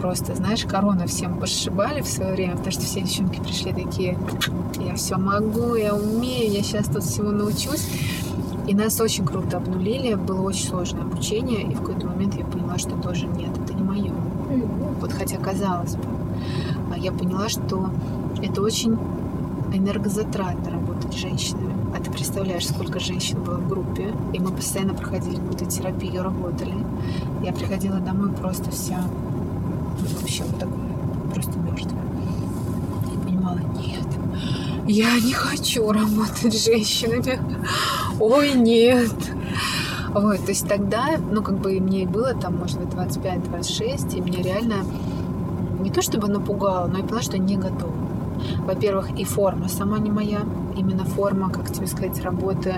[0.00, 4.18] просто, знаешь, корону всем пошибали в свое время, потому что все девчонки пришли такие,
[4.80, 7.86] я все могу, я умею, я сейчас тут всему научусь.
[8.66, 12.78] И нас очень круто обнулили, было очень сложное обучение, и в какой-то момент я поняла,
[12.78, 14.12] что тоже нет, это не мое.
[15.00, 16.04] Вот хотя казалось бы.
[16.92, 17.90] А я поняла, что
[18.42, 18.96] это очень
[19.72, 21.74] энергозатратно работать с женщинами.
[21.96, 26.74] А ты представляешь, сколько женщин было в группе, и мы постоянно проходили какую-то терапию, работали.
[27.42, 29.02] Я приходила домой просто вся,
[30.30, 30.78] вообще вот такая,
[31.34, 32.04] просто мертвая.
[33.12, 34.06] И понимала, нет,
[34.86, 37.40] я не хочу работать с женщинами.
[38.20, 39.12] Ой, нет.
[40.10, 44.42] Вот, то есть тогда, ну, как бы мне было там, может быть, 25-26, и меня
[44.42, 44.84] реально
[45.80, 47.92] не то чтобы напугало, но я поняла, что не готова.
[48.66, 50.40] Во-первых, и форма сама не моя,
[50.76, 52.74] именно форма, как тебе сказать, работы,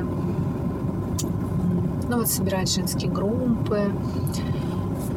[2.08, 3.90] ну вот собирать женские группы.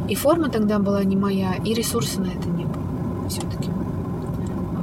[0.07, 3.69] И форма тогда была не моя, и ресурса на это не было все-таки.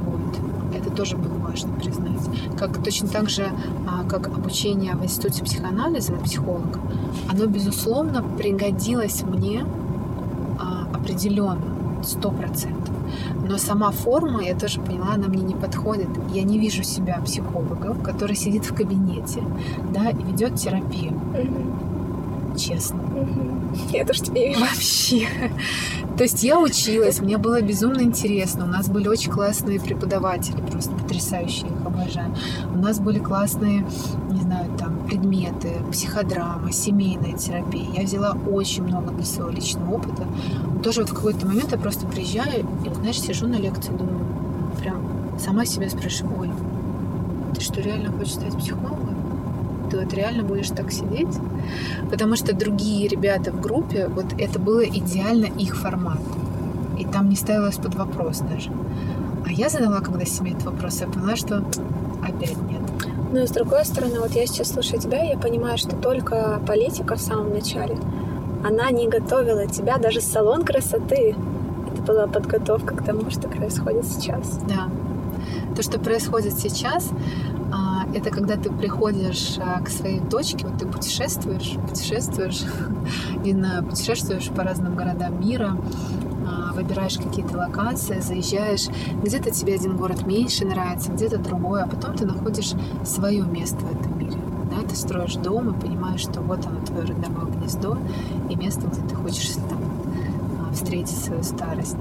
[0.05, 0.75] Вот.
[0.75, 2.19] Это тоже было важно признать.
[2.57, 3.49] Как точно так же,
[3.87, 6.79] а, как обучение в институте психоанализа на психолога,
[7.31, 9.65] оно, безусловно, пригодилось мне
[10.59, 12.93] а, определенно, сто процентов.
[13.47, 16.09] Но сама форма, я тоже поняла, она мне не подходит.
[16.33, 19.41] Я не вижу себя психологом, который сидит в кабинете,
[19.93, 21.13] да, и ведет терапию.
[21.13, 21.92] Мгм.
[22.57, 22.99] Честно.
[23.91, 24.59] Я тоже тебе вижу.
[24.61, 25.27] Вообще.
[26.17, 28.65] То есть я училась, мне было безумно интересно.
[28.65, 32.35] У нас были очень классные преподаватели, просто потрясающие, их обожаю.
[32.73, 33.85] У нас были классные,
[34.29, 37.89] не знаю, там, предметы, психодрама, семейная терапия.
[37.93, 40.27] Я взяла очень много для своего личного опыта.
[40.83, 44.19] Тоже вот в какой-то момент я просто приезжаю и, вот, знаешь, сижу на лекции, думаю,
[44.79, 45.01] прям
[45.39, 46.49] сама себя спрашиваю, ой,
[47.55, 49.12] ты что, реально хочешь стать психологом?
[50.01, 51.35] Ты реально будешь так сидеть?
[52.09, 56.19] Потому что другие ребята в группе, вот это было идеально их формат.
[56.99, 58.71] И там не ставилось под вопрос даже.
[59.45, 61.63] А я задала, когда себе этот вопрос, я поняла, что
[62.21, 62.81] опять нет.
[63.31, 67.21] Но с другой стороны, вот я сейчас слушаю тебя, я понимаю, что только политика в
[67.21, 67.97] самом начале,
[68.63, 71.35] она не готовила тебя, даже салон красоты.
[71.91, 74.59] Это была подготовка к тому, что происходит сейчас.
[74.67, 74.87] Да.
[75.75, 77.09] То, что происходит сейчас,
[78.13, 82.63] это когда ты приходишь а, к своей точке, вот ты путешествуешь, путешествуешь,
[83.43, 85.77] не знаю, путешествуешь по разным городам мира,
[86.47, 88.87] а, выбираешь какие-то локации, заезжаешь,
[89.23, 93.99] где-то тебе один город меньше нравится, где-то другой, а потом ты находишь свое место в
[93.99, 94.37] этом мире.
[94.69, 97.97] Да, ты строишь дом и понимаешь, что вот оно твое родовое гнездо
[98.49, 99.79] и место, где ты хочешь там,
[100.69, 101.97] а, встретить свою старость.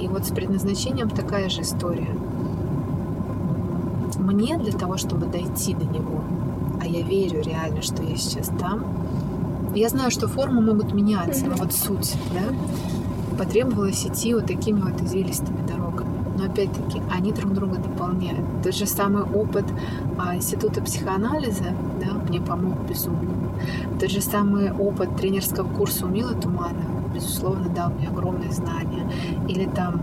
[0.00, 2.08] И вот с предназначением такая же история.
[4.24, 6.22] Мне для того, чтобы дойти до него,
[6.80, 8.82] а я верю реально, что я сейчас там,
[9.74, 14.98] я знаю, что формы могут меняться, но вот суть, да, потребовалось идти вот такими вот
[15.02, 16.08] извилистыми дорогами.
[16.38, 18.40] Но опять-таки, они друг друга дополняют.
[18.62, 19.66] Тот же самый опыт
[20.18, 23.30] а, Института психоанализа да, мне помог безумно.
[24.00, 29.06] Тот же самый опыт тренерского курса у Милы Туманова, безусловно, дал мне огромные знания.
[29.48, 30.00] Или там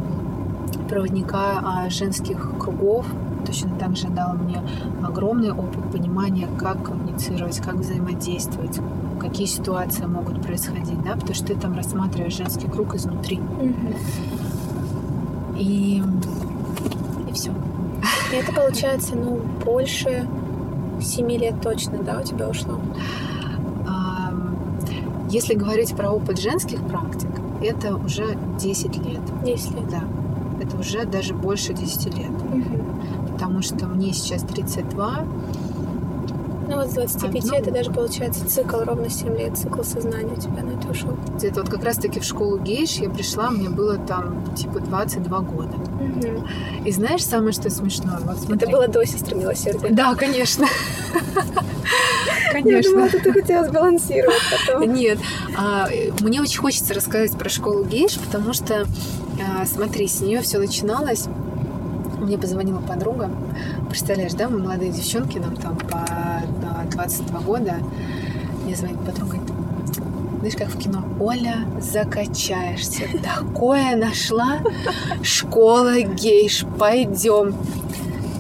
[0.88, 3.08] проводника а, женских кругов
[3.46, 4.62] точно так же дал мне
[5.04, 8.80] огромный опыт понимания, как коммуницировать, как взаимодействовать,
[9.20, 13.40] какие ситуации могут происходить, да, потому что ты там рассматриваешь женский круг изнутри.
[15.58, 16.02] И,
[17.30, 17.52] и все.
[18.32, 20.28] И это получается, ну, больше
[21.02, 22.80] семи лет точно, да, у тебя ушло?
[25.32, 27.30] Если говорить про опыт женских практик,
[27.62, 29.22] это уже 10 лет.
[29.46, 29.90] 10 лет.
[29.90, 30.04] Да.
[30.62, 32.32] Это уже даже больше 10 лет.
[32.32, 32.71] Угу.
[33.52, 35.26] Потому что мне сейчас 32.
[36.70, 37.58] Ну вот с 25 Одно.
[37.58, 41.18] это даже получается цикл, ровно 7 лет, цикл сознания у тебя на это ушел.
[41.36, 45.76] Где-то вот как раз-таки в школу гейш я пришла, мне было там типа 22 года.
[45.76, 46.48] Угу.
[46.86, 48.20] И знаешь самое, что смешное?
[48.22, 48.56] Вот смотри.
[48.56, 49.90] Это было до сестры милосердия.
[49.90, 50.66] Да, конечно.
[52.54, 52.92] Я Конечно.
[52.92, 54.94] думала, ты хотела сбалансировать потом.
[54.94, 55.20] Нет,
[55.58, 55.90] а,
[56.22, 58.86] мне очень хочется рассказать про школу гейш, потому что,
[59.40, 61.28] а, смотри, с нее все начиналось.
[62.32, 63.30] Мне позвонила подруга.
[63.90, 67.76] Представляешь, да, мы молодые девчонки, нам там по а, 22 года.
[68.64, 69.38] Мне звонит подруга,
[70.40, 73.04] знаешь, как в кино, Оля, закачаешься.
[73.22, 74.60] Такое нашла.
[75.22, 77.54] Школа гейш, пойдем.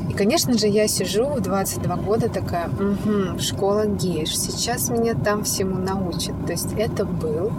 [0.09, 5.43] И, конечно же, я сижу в 22 года такая, угу, школа гейш, сейчас меня там
[5.43, 6.45] всему научат.
[6.45, 7.51] То есть это был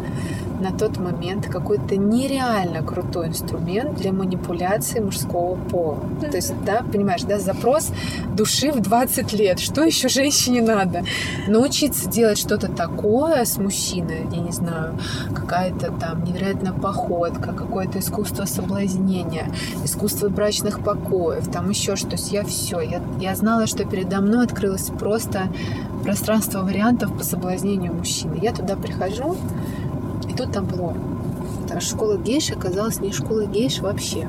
[0.62, 5.98] на тот момент какой-то нереально крутой инструмент для манипуляции мужского пола.
[6.20, 7.90] То есть, да, понимаешь, да, запрос
[8.34, 9.58] души в 20 лет.
[9.58, 11.04] Что еще женщине надо?
[11.48, 14.98] Научиться делать что-то такое с мужчиной, я не знаю,
[15.34, 19.52] какая-то там невероятная походка, какое-то искусство соблазнения,
[19.84, 22.16] искусство брачных покоев, там еще что-то.
[22.30, 25.48] Я все, я, я знала, что передо мной открылось просто
[26.02, 28.38] пространство вариантов по соблазнению мужчины.
[28.40, 29.36] Я туда прихожу,
[30.32, 30.94] и тут табло.
[31.80, 34.28] Школа гейш оказалась не школа гейш вообще.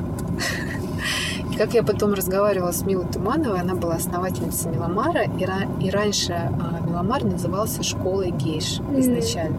[1.52, 5.90] И как я потом разговаривала с Милой Тумановой, она была основательницей Миломара, и, ра- и
[5.90, 9.58] раньше а, Миломар назывался школой гейш изначально.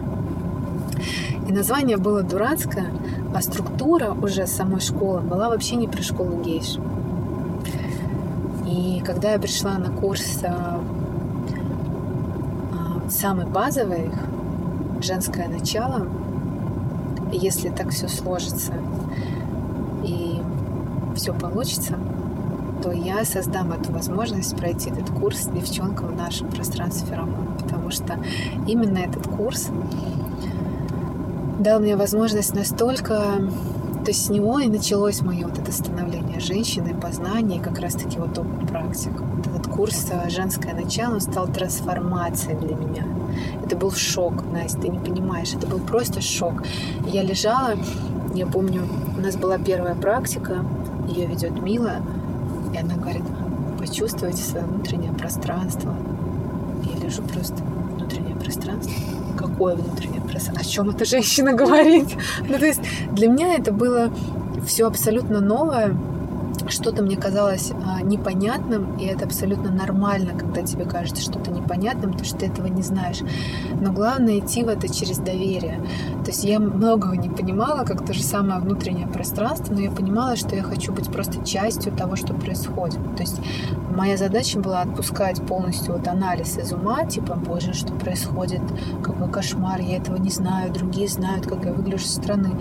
[1.47, 2.87] И название было дурацкое,
[3.33, 6.77] а структура уже самой школы была вообще не про школу гейш.
[8.67, 10.81] И когда я пришла на курс а,
[12.73, 14.11] а, самый базовый,
[15.01, 16.07] женское начало,
[17.31, 18.73] если так все сложится
[20.03, 20.41] и
[21.15, 21.97] все получится,
[22.83, 27.47] то я создам эту возможность пройти этот курс девчонкам в нашем пространстве феромон.
[27.59, 28.19] Потому что
[28.67, 29.69] именно этот курс
[31.59, 33.21] дал мне возможность настолько...
[34.03, 38.37] То есть с него и началось мое вот это становление женщины, познание, как раз-таки вот
[38.37, 39.13] опыт практик.
[39.19, 43.03] Вот этот курс «Женское начало» стал трансформацией для меня.
[43.65, 45.53] Это был шок, Настя, ты не понимаешь.
[45.53, 46.63] Это был просто шок.
[47.07, 47.75] Я лежала,
[48.35, 48.83] я помню,
[49.17, 50.63] у нас была первая практика,
[51.07, 51.97] ее ведет Мила,
[52.73, 53.23] и она говорит,
[53.79, 55.93] почувствуйте свое внутреннее пространство.
[56.83, 57.63] Я лежу просто,
[57.97, 58.93] внутреннее пространство?
[59.37, 60.59] Какое внутреннее пространство?
[60.59, 62.09] О чем эта женщина говорит?
[62.47, 64.11] Ну, то есть для меня это было
[64.65, 65.95] все абсолютно новое,
[66.69, 72.25] что-то мне казалось а, непонятным, и это абсолютно нормально, когда тебе кажется что-то непонятным, потому
[72.25, 73.19] что ты этого не знаешь.
[73.81, 75.81] Но главное идти в это через доверие.
[76.23, 80.35] То есть я многого не понимала, как то же самое внутреннее пространство, но я понимала,
[80.35, 82.99] что я хочу быть просто частью того, что происходит.
[83.15, 83.39] То есть
[83.95, 88.61] моя задача была отпускать полностью вот анализ из ума, типа, боже, что происходит,
[89.03, 92.51] какой кошмар, я этого не знаю, другие знают, как я выгляжу со стороны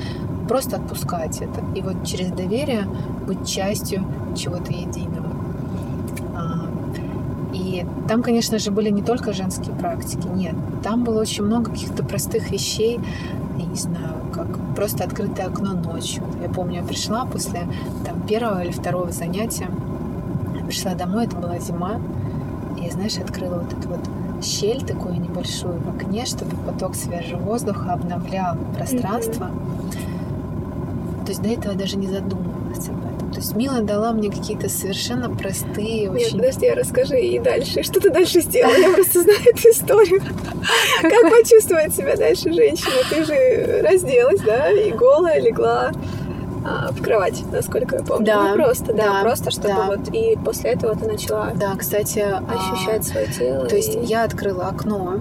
[0.48, 1.60] просто отпускать это.
[1.74, 2.86] И вот через доверие
[3.26, 4.04] быть частью
[4.36, 5.28] чего-то единого.
[6.36, 6.66] А,
[7.52, 10.54] и там, конечно же, были не только женские практики, нет.
[10.82, 13.00] Там было очень много каких-то простых вещей,
[13.58, 16.22] я не знаю, как просто открытое окно ночью.
[16.42, 17.66] Я помню, я пришла после
[18.04, 19.68] там, первого или второго занятия,
[20.66, 22.00] пришла домой, это была зима,
[22.82, 24.00] и, знаешь, открыла вот эту вот
[24.42, 29.44] щель такую небольшую в окне, чтобы поток свежего воздуха обновлял пространство.
[29.44, 30.03] Mm-hmm
[31.24, 33.32] то есть до этого я даже не задумывалась об этом.
[33.32, 36.22] То есть Мила дала мне какие-то совершенно простые, очень...
[36.22, 37.82] Нет, подожди, расскажи и дальше.
[37.82, 38.74] Что ты дальше сделала?
[38.74, 40.22] Я просто знаю эту историю.
[41.02, 42.92] Как почувствовать себя дальше женщина?
[43.10, 45.90] Ты же разделась, да, и голая легла
[46.64, 48.24] а, в кровать, насколько я помню.
[48.24, 49.86] Да, ну, просто, да, да просто чтобы да.
[49.86, 51.50] вот и после этого ты начала.
[51.54, 53.66] Да, кстати, ощущать а, свое тело.
[53.66, 53.78] То и...
[53.78, 55.18] есть я открыла окно,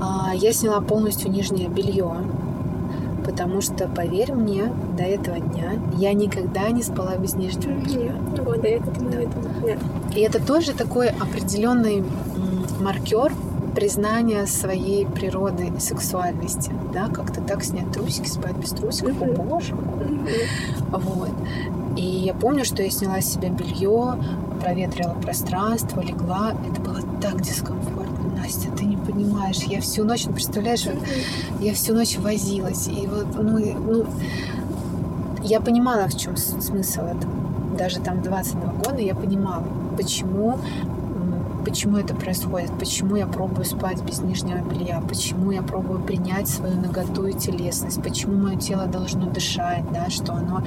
[0.00, 2.16] а, я сняла полностью нижнее белье,
[3.24, 8.12] потому что, поверь мне, до этого дня я никогда не спала без нижнего белья.
[8.42, 9.64] Вот, до этого.
[9.64, 9.78] Нет.
[10.14, 12.04] И это тоже такой определенный
[12.80, 13.32] маркер
[13.74, 19.40] признания своей природы и сексуальности, да, как-то так снять трусики, спать без трусиков, mm-hmm.
[19.40, 21.00] о боже mm-hmm.
[21.00, 21.30] Вот.
[21.96, 24.16] И я помню, что я сняла с себя белье,
[24.60, 26.52] проветрила пространство, легла.
[26.70, 28.03] Это было так дискомфортно.
[29.14, 30.86] Понимаешь, я всю ночь, ну, представляешь,
[31.60, 34.06] я всю ночь возилась, и вот, ну, ну
[35.44, 37.32] я понимала, в чем смысл этого.
[37.78, 39.62] Даже там 22 года я понимала,
[39.96, 40.58] почему
[41.64, 46.76] почему это происходит, почему я пробую спать без нижнего белья, почему я пробую принять свою
[46.76, 50.62] наготу и телесность, почему мое тело должно дышать, да, что оно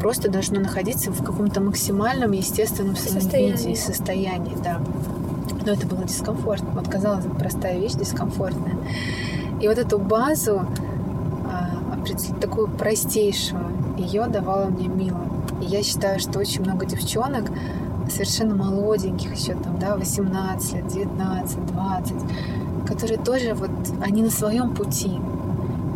[0.00, 3.74] просто должно находиться в каком-то максимальном естественном состоянии.
[3.74, 4.80] состоянии, да
[5.64, 6.70] но это было дискомфортно.
[6.70, 8.76] Вот казалось бы, простая вещь дискомфортная.
[9.60, 10.66] И вот эту базу,
[11.46, 13.62] а, такую простейшую,
[13.98, 15.20] ее давала мне Мила.
[15.62, 17.50] И я считаю, что очень много девчонок,
[18.10, 22.14] совершенно молоденьких еще там, да, 18 лет, 19, 20,
[22.86, 23.70] которые тоже вот,
[24.02, 25.18] они на своем пути,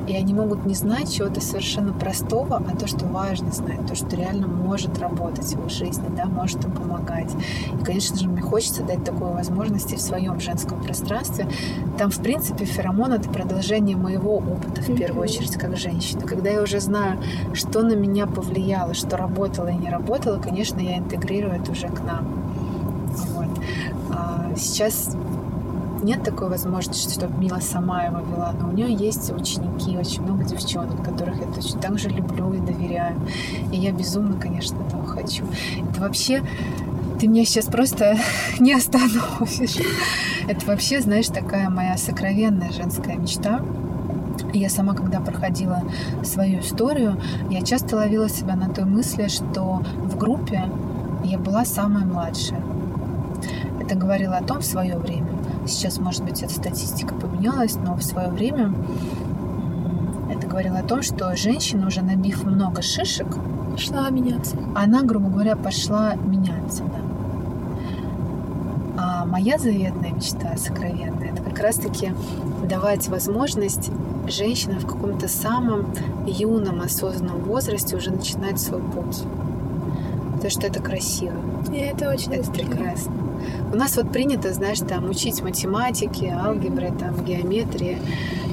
[0.08, 4.16] и они могут не знать чего-то совершенно простого, а то, что важно знать, то, что
[4.16, 7.30] реально может работать в их жизни, да, может им помогать.
[7.78, 11.46] И, конечно же, мне хочется дать такую возможность и в своем женском пространстве.
[11.98, 16.22] Там, в принципе, феромон— это продолжение моего опыта, в первую очередь, как женщины.
[16.22, 17.18] Когда я уже знаю,
[17.52, 22.00] что на меня повлияло, что работало и не работало, конечно, я интегрирую это уже к
[22.02, 22.26] нам.
[23.34, 23.48] Вот.
[24.10, 25.16] А сейчас
[26.02, 30.44] нет такой возможности, чтобы Мила сама его вела, но у нее есть ученики, очень много
[30.44, 33.16] девчонок, которых я точно так же люблю и доверяю.
[33.72, 35.44] И я безумно, конечно, этого хочу.
[35.90, 36.42] Это вообще
[37.18, 38.16] ты меня сейчас просто
[38.60, 39.76] не остановишь.
[40.46, 43.60] Это вообще, знаешь, такая моя сокровенная женская мечта.
[44.54, 45.82] Я сама, когда проходила
[46.22, 47.20] свою историю,
[47.50, 50.64] я часто ловила себя на той мысли, что в группе
[51.24, 52.62] я была самая младшая.
[53.80, 55.27] Это говорило о том в свое время.
[55.68, 58.72] Сейчас, может быть, эта статистика поменялась, но в свое время
[60.30, 63.28] это говорило о том, что женщина, уже набив много шишек,
[63.76, 64.56] шла меняться.
[64.74, 66.98] Она, грубо говоря, пошла меняться, да.
[69.00, 72.12] А моя заветная мечта, сокровенная, это как раз-таки
[72.68, 73.90] давать возможность
[74.26, 75.94] женщинам в каком-то самом
[76.26, 79.22] юном, осознанном возрасте уже начинать свой путь.
[80.38, 81.34] Потому что это красиво.
[81.72, 83.12] И это очень это прекрасно.
[83.72, 87.98] У нас вот принято, знаешь, там учить математике, алгебре, там геометрии,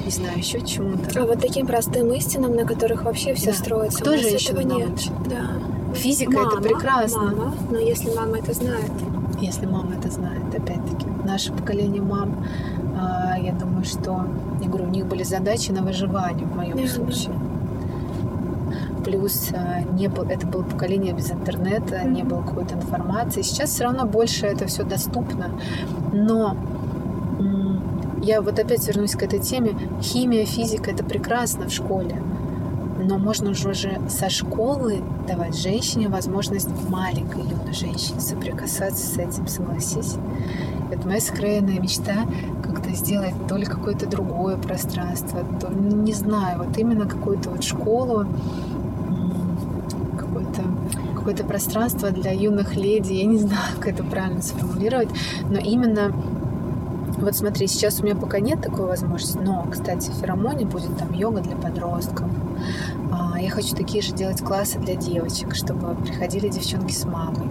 [0.04, 1.20] не знаю, еще чему-то.
[1.20, 3.56] А вот таким простым истинам, на которых вообще все да.
[3.56, 4.00] строится.
[4.00, 4.88] Кто женщину нет.
[4.88, 5.12] научит?
[5.28, 5.50] Да.
[5.94, 7.22] Физика мама, это прекрасно.
[7.22, 8.90] Мама, но если мама это знает.
[9.40, 11.06] Если мама это знает, опять-таки.
[11.24, 12.44] Наше поколение мам,
[12.98, 14.26] а, я думаю, что,
[14.60, 17.32] я говорю, у них были задачи на выживание в моем да, случае.
[17.32, 17.45] Да
[19.06, 23.42] плюс э, не был, это было поколение без интернета, не было какой-то информации.
[23.42, 25.52] Сейчас все равно больше это все доступно,
[26.12, 26.56] но
[28.22, 29.78] я вот опять вернусь к этой теме.
[30.02, 32.20] Химия, физика— это прекрасно в школе,
[33.00, 39.46] но можно же уже со школы давать женщине возможность маленькой юной женщине соприкасаться с этим,
[39.46, 40.16] согласись.
[40.90, 42.26] Это моя сокровенная мечта
[42.64, 48.26] как-то сделать то ли какое-то другое пространство, то, не знаю, вот именно какую-то вот школу,
[51.26, 55.08] какое-то пространство для юных леди, я не знаю, как это правильно сформулировать,
[55.50, 56.12] но именно
[57.18, 61.12] вот смотри, сейчас у меня пока нет такой возможности, но, кстати, в Феромоне будет там
[61.12, 62.28] йога для подростков.
[63.10, 67.48] А, я хочу такие же делать классы для девочек, чтобы приходили девчонки с мамой.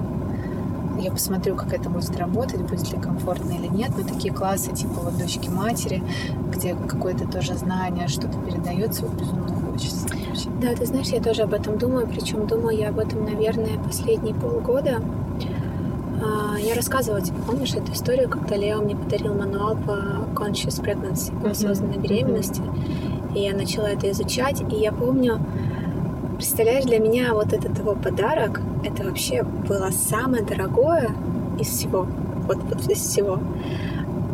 [1.01, 3.91] Я посмотрю, как это будет работать, будет ли комфортно или нет.
[3.97, 6.01] Но такие классы, типа вот дочки матери,
[6.53, 10.07] где какое-то тоже знание, что-то передается, вот безумно хочется.
[10.61, 14.35] Да, ты знаешь, я тоже об этом думаю, причем думаю я об этом, наверное, последние
[14.35, 15.01] полгода.
[16.21, 19.91] А, я рассказывала тебе, помнишь эту историю, когда Лео мне подарил мануал по
[20.35, 22.61] conscious pregnancy, по осознанной беременности,
[23.33, 25.39] и я начала это изучать, и я помню,
[26.35, 31.11] представляешь, для меня вот этот его подарок, это вообще было самое дорогое
[31.59, 32.07] из всего,
[32.47, 33.39] вот, вот из всего.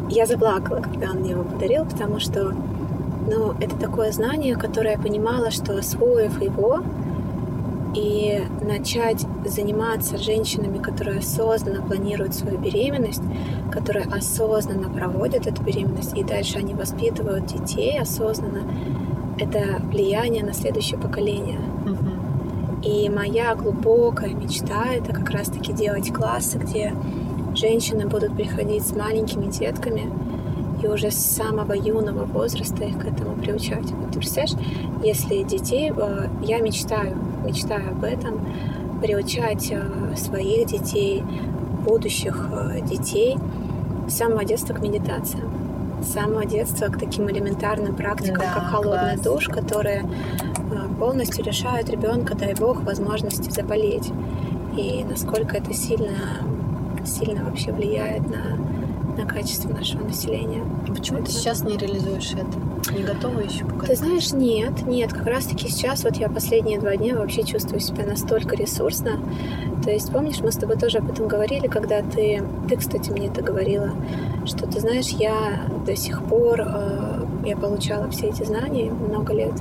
[0.10, 2.54] Я заплакала, когда он мне его подарил, потому что
[3.32, 6.82] но это такое знание, которое я понимала, что освоив его
[7.96, 13.24] и начать заниматься женщинами, которые осознанно планируют свою беременность,
[13.72, 18.64] которые осознанно проводят эту беременность, и дальше они воспитывают детей осознанно,
[19.40, 21.60] это влияние на следующее поколение.
[22.84, 26.94] И моя глубокая мечта— это как раз-таки делать классы, где
[27.56, 30.12] женщины будут приходить с маленькими детками,
[30.84, 33.92] и уже с самого юного возраста их к этому приучать.
[33.92, 34.56] Вот ты представляешь,
[35.04, 37.16] если детей, э, я мечтаю,
[37.46, 38.46] мечтаю об этом,
[39.02, 41.24] приучать э, своих детей,
[41.86, 43.38] будущих э, детей
[44.08, 45.42] с самого детства к медитации,
[46.02, 49.22] с самого детства к таким элементарным практикам, да, как холодный класс.
[49.22, 50.04] душ, которые
[51.00, 54.12] полностью лишают ребенка, дай бог, возможности заболеть.
[54.78, 56.16] И насколько это сильно,
[57.06, 58.58] сильно вообще влияет на
[59.18, 60.64] на качество нашего населения.
[60.88, 62.92] А почему ты сейчас не реализуешь это?
[62.94, 63.88] Не готова еще пока?
[63.88, 67.80] Ты знаешь, нет, нет, как раз таки сейчас вот я последние два дня вообще чувствую
[67.80, 69.20] себя настолько ресурсно.
[69.84, 73.28] То есть, помнишь, мы с тобой тоже об этом говорили, когда ты, ты, кстати, мне
[73.28, 73.92] это говорила,
[74.46, 79.54] что ты знаешь, я до сих пор, э, я получала все эти знания много лет,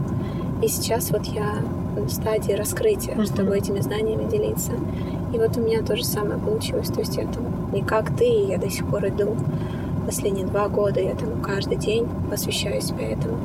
[0.63, 1.57] и сейчас вот я
[1.97, 3.33] в стадии раскрытия, mm-hmm.
[3.33, 4.73] чтобы этими знаниями делиться.
[5.33, 6.89] И вот у меня то же самое получилось.
[6.89, 9.37] То есть я там не как ты, я до сих пор иду.
[10.07, 13.39] Последние два года я там каждый день посвящаю себя этому.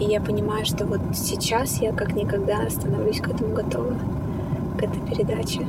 [0.00, 3.94] И я понимаю, что вот сейчас я как никогда становлюсь к этому готова,
[4.78, 5.66] к этой передаче.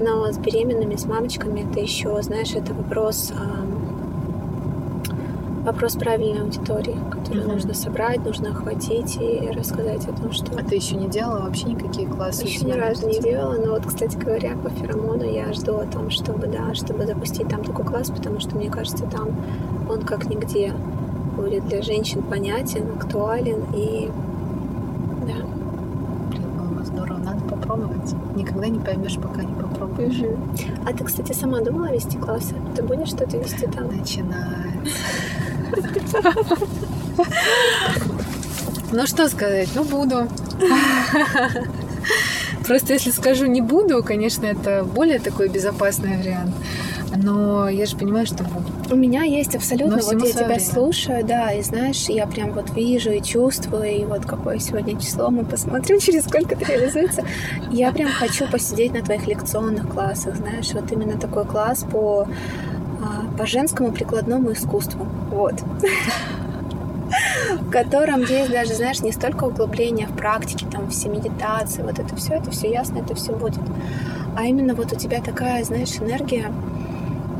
[0.00, 3.32] Но с беременными, с мамочками это еще, знаешь, это вопрос
[5.64, 7.52] вопрос правильной аудитории, которую mm-hmm.
[7.52, 10.52] нужно собрать, нужно охватить и рассказать о том, что...
[10.58, 12.44] А ты еще не делала вообще никакие классы?
[12.44, 16.10] Еще ни разу не делала, но вот, кстати говоря, по феромону я жду о том,
[16.10, 19.28] чтобы, да, чтобы запустить там такой класс, потому что, мне кажется, там
[19.88, 20.74] он как нигде
[21.36, 24.10] будет для женщин понятен, актуален и...
[25.26, 25.46] Да.
[26.28, 28.14] Блин, было бы здорово, надо попробовать.
[28.36, 30.20] Никогда не поймешь, пока не попробуешь.
[30.20, 30.36] Угу.
[30.86, 32.54] А ты, кстати, сама думала вести классы?
[32.76, 33.86] Ты будешь что-то вести там?
[33.96, 34.92] Начинается.
[38.92, 40.28] Ну что сказать, ну буду.
[42.66, 46.54] Просто если скажу не буду, конечно, это более такой безопасный вариант.
[47.16, 48.66] Но я же понимаю, что буду.
[48.90, 50.60] У меня есть абсолютно, вот я тебя время.
[50.60, 55.30] слушаю, да, и знаешь, я прям вот вижу и чувствую, и вот какое сегодня число,
[55.30, 57.24] мы посмотрим, через сколько это реализуется.
[57.70, 62.26] Я прям хочу посидеть на твоих лекционных классах, знаешь, вот именно такой класс по,
[63.38, 65.06] по женскому прикладному искусству.
[65.30, 65.62] Вот
[67.60, 72.16] в котором есть даже, знаешь, не столько углубления в практике, там, все медитации, вот это
[72.16, 73.62] все, это все ясно, это все будет.
[74.36, 76.50] А именно вот у тебя такая, знаешь, энергия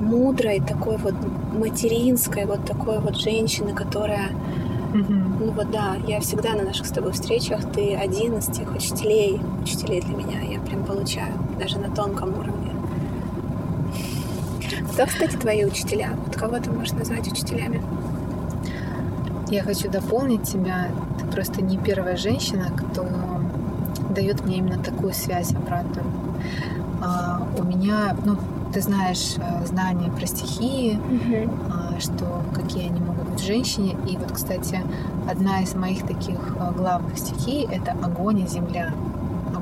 [0.01, 1.15] мудрой, такой вот
[1.53, 4.31] материнской, вот такой вот женщины, которая.
[4.93, 9.41] Ну вот да, я всегда на наших с тобой встречах, ты один из тех учителей,
[9.61, 12.64] учителей для меня, я прям получаю, даже на тонком уровне.
[14.95, 16.11] Кто, кстати, твои учителя?
[16.25, 17.83] Вот кого ты можешь назвать учителями?
[19.51, 20.87] Я хочу дополнить тебя.
[21.19, 23.05] Ты просто не первая женщина, кто
[24.11, 26.07] дает мне именно такую связь обратную.
[27.03, 28.37] А, у меня, ну,
[28.73, 32.01] ты знаешь э, знания про стихии, mm-hmm.
[32.01, 33.97] что какие они могут быть в женщине.
[34.09, 34.81] И вот, кстати,
[35.29, 38.93] одна из моих таких э, главных стихий— это огонь и земля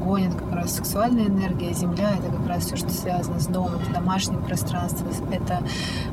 [0.02, 3.80] огонь это как раз сексуальная энергия, земля это как раз все, что связано с домом,
[3.80, 5.62] это домашнее пространство, это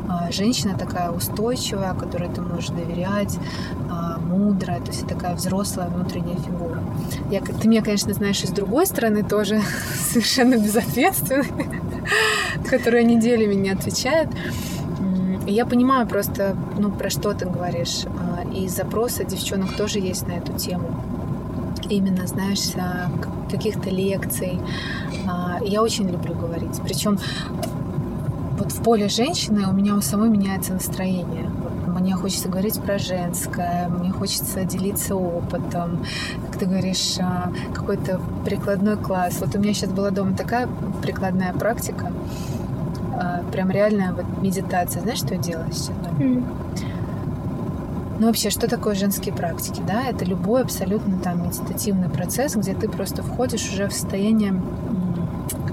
[0.07, 3.37] а, женщина такая устойчивая, которой ты можешь доверять,
[3.89, 6.81] а, мудрая, то есть такая взрослая внутренняя фигура.
[7.31, 9.61] Я, ты меня, конечно, знаешь и с другой стороны тоже
[10.11, 11.45] совершенно безответственная,
[12.69, 14.29] которая неделями не отвечает.
[15.47, 18.05] И я понимаю просто, ну, про что ты говоришь.
[18.05, 21.18] А, и запросы девчонок тоже есть на эту тему
[21.89, 22.71] именно, знаешь,
[23.49, 24.59] каких-то лекций.
[25.27, 26.79] А, я очень люблю говорить.
[26.83, 27.17] Причем
[28.57, 31.49] вот в поле женщины у меня у самой меняется настроение.
[31.87, 36.05] Мне хочется говорить про женское, мне хочется делиться опытом,
[36.45, 39.37] как ты говоришь, а, какой-то прикладной класс.
[39.39, 40.69] Вот у меня сейчас была дома такая
[41.01, 42.11] прикладная практика,
[43.15, 45.01] а, прям реальная вот медитация.
[45.01, 46.19] Знаешь, что я делаю сейчас дома?
[46.19, 46.43] Mm.
[48.19, 49.81] Ну, вообще, что такое женские практики?
[49.87, 54.61] Да, это любой абсолютно там медитативный процесс, где ты просто входишь уже в состояние,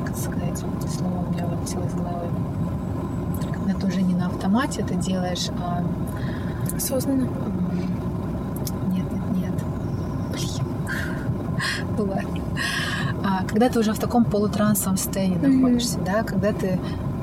[0.07, 0.65] как сказать,
[0.97, 2.29] слово у меня вылетело из головы.
[3.53, 5.83] Когда ты уже не на автомате это делаешь, а
[6.77, 7.29] осознанно.
[8.93, 9.55] Нет, нет, нет.
[10.33, 10.67] Блин.
[11.99, 12.41] Ну ладно.
[13.25, 15.49] А, когда ты уже в таком полутрансовом состоянии mm-hmm.
[15.49, 16.79] находишься, да, когда ты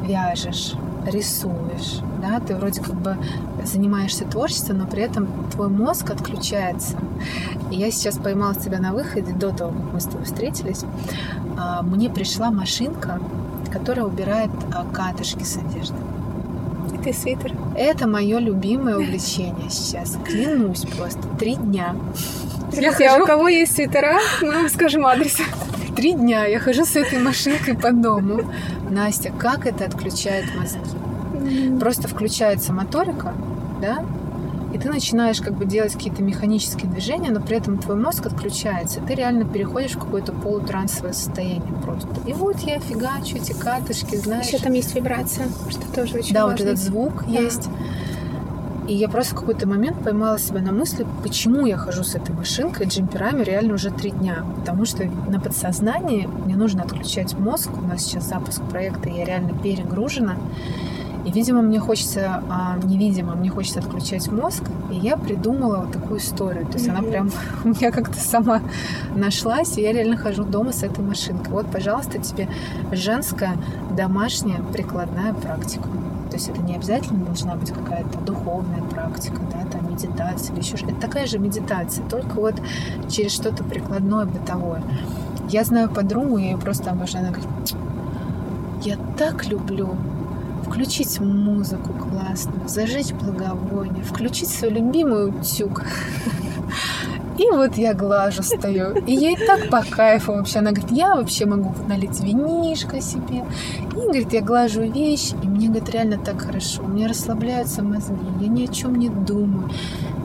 [0.06, 0.74] вяжешь,
[1.06, 3.18] рисуешь, да, ты вроде как бы
[3.64, 6.98] занимаешься творчеством, но при этом твой мозг отключается.
[7.72, 10.84] И я сейчас поймала себя на выходе до того, как мы с тобой встретились.
[11.58, 13.20] А, мне пришла машинка,
[13.72, 15.96] которая убирает а, катышки с одежды.
[17.04, 17.54] Ты свитер.
[17.76, 20.18] Это мое любимое увлечение сейчас.
[20.26, 21.22] Клянусь просто.
[21.38, 21.96] Три дня.
[22.72, 23.24] Друзья, я хожу...
[23.24, 25.38] у кого есть свитера, мы вам скажем адрес.
[26.04, 28.52] Три дня я хожу с этой машинкой по дому.
[28.90, 31.80] Настя, как это отключает мозги?
[31.80, 33.34] Просто включается моторика,
[33.80, 34.04] да,
[34.74, 39.00] и ты начинаешь как бы делать какие-то механические движения, но при этом твой мозг отключается.
[39.00, 42.10] Ты реально переходишь в какое-то полутрансовое состояние просто.
[42.28, 44.48] И вот я фигачу эти катышки, знаешь.
[44.48, 46.66] Еще там есть вибрация, что тоже очень Да, важно.
[46.66, 47.40] вот этот звук да.
[47.40, 47.70] есть.
[48.88, 52.36] И я просто в какой-то момент поймала себя на мысли, почему я хожу с этой
[52.36, 54.44] машинкой джемперами реально уже три дня.
[54.58, 57.70] Потому что на подсознании мне нужно отключать мозг.
[57.78, 60.36] У нас сейчас запуск проекта, я реально перегружена.
[61.26, 66.20] И, видимо, мне хочется, а, невидимо, мне хочется отключать мозг, и я придумала вот такую
[66.20, 66.66] историю.
[66.66, 66.98] То есть mm-hmm.
[66.98, 67.32] она прям
[67.64, 68.62] у меня как-то сама
[69.16, 71.54] нашлась, и я реально хожу дома с этой машинкой.
[71.54, 72.50] Вот, пожалуйста, тебе
[72.92, 73.56] женская
[73.96, 75.88] домашняя прикладная практика.
[76.34, 80.78] То есть это не обязательно должна быть какая-то духовная практика, да, там медитация или еще
[80.78, 80.94] что-то.
[80.94, 82.56] Это такая же медитация, только вот
[83.08, 84.82] через что-то прикладное, бытовое.
[85.50, 87.76] Я знаю подругу, я ее просто обожаю, она говорит,
[88.82, 89.96] я так люблю
[90.66, 95.84] включить музыку классную, зажечь благовоние, включить свой любимый утюг.
[97.38, 98.96] И вот я глажу стою.
[99.06, 100.60] И ей так по кайфу вообще.
[100.60, 103.44] Она говорит, я вообще могу налить винишко себе.
[103.92, 105.36] И, говорит, я глажу вещи.
[105.42, 106.84] И мне, говорит, реально так хорошо.
[106.84, 108.16] У меня расслабляются мозги.
[108.40, 109.70] Я ни о чем не думаю.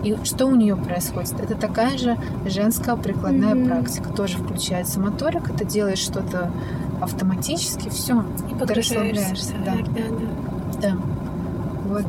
[0.05, 1.41] И что у нее происходит?
[1.41, 3.67] Это такая же женская прикладная mm-hmm.
[3.67, 4.13] практика.
[4.13, 5.53] Тоже включается моторика.
[5.53, 6.51] Ты делаешь что-то
[7.01, 8.25] автоматически, все.
[8.51, 9.55] И ты расслабляешься.
[9.65, 9.75] Да.
[9.95, 10.97] да, да.
[11.87, 12.05] Вот.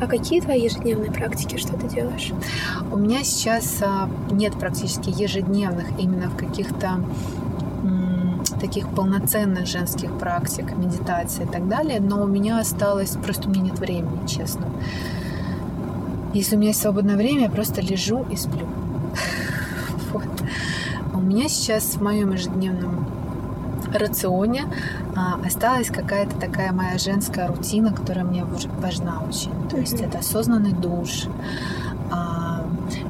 [0.00, 1.56] А какие твои ежедневные практики?
[1.56, 2.32] Что ты делаешь?
[2.92, 7.00] У меня сейчас а, нет практически ежедневных именно в каких-то
[8.58, 13.62] таких полноценных женских практик, медитации и так далее, но у меня осталось, просто у меня
[13.62, 14.66] нет времени, честно.
[16.34, 18.66] Если у меня есть свободное время, я просто лежу и сплю.
[20.12, 20.24] Вот.
[21.12, 23.17] У меня сейчас в моем ежедневном
[23.94, 24.66] рационе
[25.16, 28.44] а, осталась какая-то такая моя женская рутина, которая мне
[28.80, 29.52] важна очень.
[29.68, 31.26] То есть это осознанный душ,
[32.10, 32.64] а,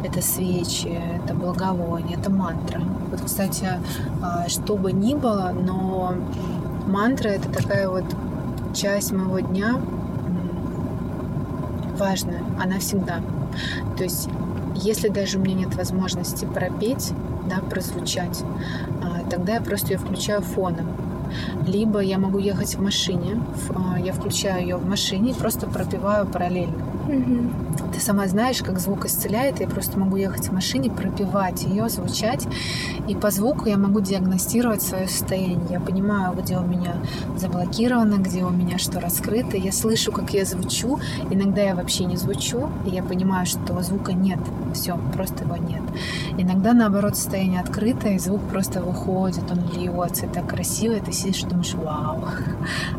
[0.05, 2.81] это свечи, это благовоние, это мантра.
[3.11, 3.69] Вот, кстати,
[4.23, 6.15] а, что бы ни было, но
[6.87, 8.05] мантра это такая вот
[8.75, 9.77] часть моего дня
[11.99, 13.21] важная, она всегда.
[13.97, 14.29] То есть,
[14.77, 17.13] если даже у меня нет возможности пропеть,
[17.49, 18.43] да, прозвучать,
[19.03, 20.87] а, тогда я просто ее включаю фоном.
[21.67, 23.41] Либо я могу ехать в машине,
[23.75, 26.85] а, я включаю ее в машине и просто пропиваю параллельно.
[27.09, 27.68] Угу.
[27.99, 29.59] Ты сама знаешь, как звук исцеляет.
[29.59, 32.47] Я просто могу ехать в машине, пропивать ее, звучать.
[33.09, 35.67] И по звуку я могу диагностировать свое состояние.
[35.69, 36.95] Я понимаю, где у меня
[37.37, 39.57] заблокировано, где у меня что раскрыто.
[39.57, 41.01] Я слышу, как я звучу.
[41.29, 44.39] Иногда я вообще не звучу, и я понимаю, что звука нет.
[44.75, 45.83] Все, просто его нет.
[46.37, 50.27] Иногда, наоборот, состояние открытое, и звук просто выходит, он льется.
[50.27, 52.23] Это красиво, и ты сидишь и думаешь, вау,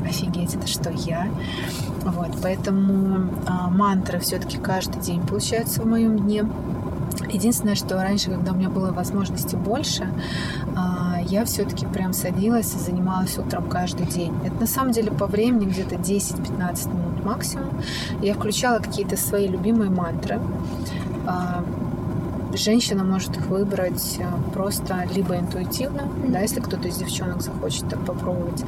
[0.03, 1.29] офигеть, это что я?
[2.03, 6.45] Вот, поэтому а, мантры все-таки каждый день получаются в моем дне.
[7.29, 10.07] Единственное, что раньше, когда у меня было возможности больше,
[10.75, 14.33] а, я все-таки прям садилась и занималась утром каждый день.
[14.43, 17.69] Это на самом деле по времени где-то 10-15 минут максимум.
[18.21, 20.39] Я включала какие-то свои любимые мантры.
[21.27, 21.63] А,
[22.53, 27.99] женщина может их выбрать а, просто либо интуитивно, да, если кто-то из девчонок захочет так
[28.05, 28.63] попробовать,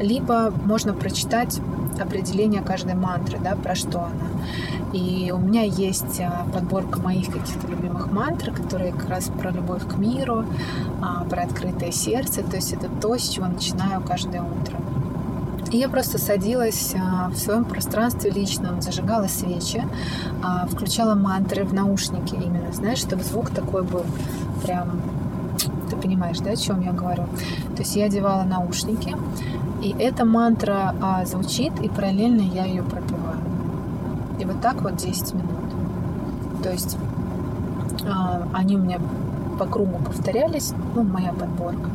[0.00, 1.60] либо можно прочитать
[2.00, 4.92] определение каждой мантры, да, про что она.
[4.92, 9.86] И у меня есть а, подборка моих каких-то любимых мантр, которые как раз про любовь
[9.86, 10.44] к миру,
[11.02, 12.42] а, про открытое сердце.
[12.42, 14.76] То есть это то, с чего начинаю каждое утро.
[15.72, 19.82] И я просто садилась а, в своем пространстве личном, зажигала свечи,
[20.70, 24.04] включала мантры в наушники именно, знаешь, чтобы звук такой был
[24.62, 25.02] прям
[25.90, 27.24] ты понимаешь, да, о чем я говорю?
[27.74, 29.14] То есть я одевала наушники,
[29.82, 33.38] и эта мантра а, звучит, и параллельно я ее пропиваю.
[34.38, 36.62] И вот так вот 10 минут.
[36.62, 36.96] То есть
[38.08, 39.00] а, они у меня
[39.58, 41.90] по кругу повторялись, ну, моя подборка.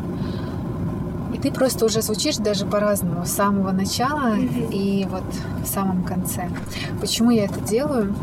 [1.34, 4.70] И ты просто уже звучишь даже по-разному, с самого начала mm-hmm.
[4.72, 5.24] и вот
[5.64, 6.50] в самом конце.
[7.00, 8.14] Почему я это делаю?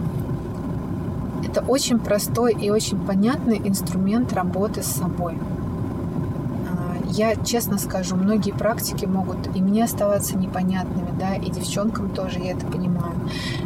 [1.48, 5.38] Это очень простой и очень понятный инструмент работы с собой.
[7.08, 12.52] Я честно скажу, многие практики могут и мне оставаться непонятными, да, и девчонкам тоже, я
[12.52, 13.14] это понимаю.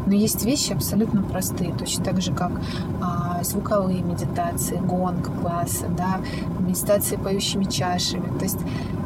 [0.07, 2.53] Но есть вещи абсолютно простые, точно так же, как
[3.01, 6.21] а, звуковые медитации, гонг, классы, да,
[6.61, 8.27] медитации поющими чашами.
[8.39, 8.59] То есть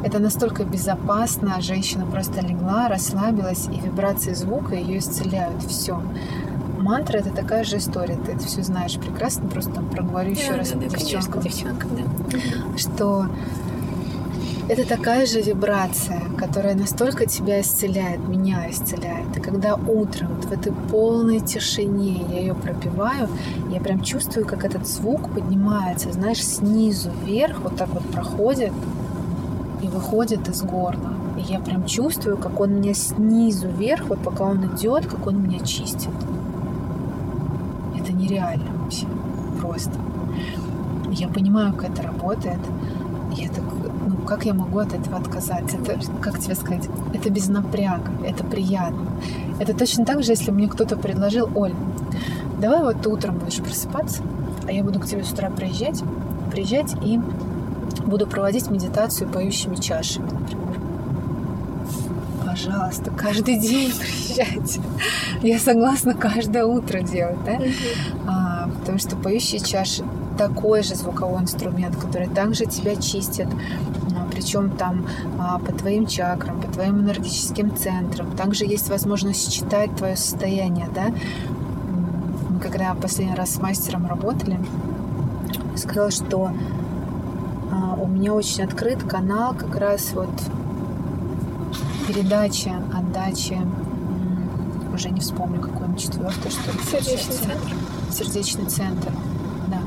[0.03, 5.63] это настолько безопасно, женщина просто легла, расслабилась, и вибрации звука ее исцеляют.
[5.63, 5.99] Все
[6.77, 8.15] мантра это такая же история.
[8.15, 11.41] Ты это все знаешь прекрасно, просто там проговорю еще да, раз да, девчонкам.
[11.41, 12.77] девчонкам да.
[12.77, 13.27] Что
[14.69, 19.37] это такая же вибрация, которая настолько тебя исцеляет, меня исцеляет.
[19.37, 23.29] И когда утром, вот в этой полной тишине я ее пропиваю,
[23.71, 28.73] я прям чувствую, как этот звук поднимается, знаешь, снизу вверх, вот так вот проходит
[29.81, 31.13] и выходит из горла.
[31.37, 35.41] И я прям чувствую, как он меня снизу вверх, вот пока он идет, как он
[35.41, 36.09] меня чистит.
[37.97, 39.05] Это нереально вообще.
[39.61, 39.93] Просто.
[41.11, 42.59] Я понимаю, как это работает.
[43.35, 43.63] Я так
[44.27, 45.77] как я могу от этого отказаться?
[45.77, 49.07] Это, как тебе сказать, это без напряга, это приятно.
[49.59, 51.73] Это точно так же, если мне кто-то предложил, Оль,
[52.59, 54.21] давай вот ты утром будешь просыпаться,
[54.67, 56.03] а я буду к тебе с утра приезжать,
[56.51, 57.19] приезжать и
[58.05, 60.67] буду проводить медитацию поющими чашами, например.
[62.45, 64.81] Пожалуйста, каждый день приезжайте.
[65.41, 67.59] Я согласна каждое утро делать, да?
[68.27, 70.03] А, потому что поющие чаши
[70.37, 73.47] такой же звуковой инструмент, который также тебя чистит,
[74.37, 75.07] причем там
[75.39, 78.29] а, по твоим чакрам, по твоим энергетическим центрам.
[78.37, 81.07] Также есть возможность считать твое состояние, да.
[82.49, 84.59] Мы когда последний раз с мастером работали,
[85.75, 86.51] сказала, что
[87.71, 90.29] а, у меня очень открыт канал как раз вот
[92.07, 93.59] передача, отдачи,
[94.93, 96.79] уже не вспомню, какой он четвертый, что ли.
[96.91, 97.73] Сердечный центр.
[98.11, 99.11] Сердечный центр,
[99.67, 99.81] да.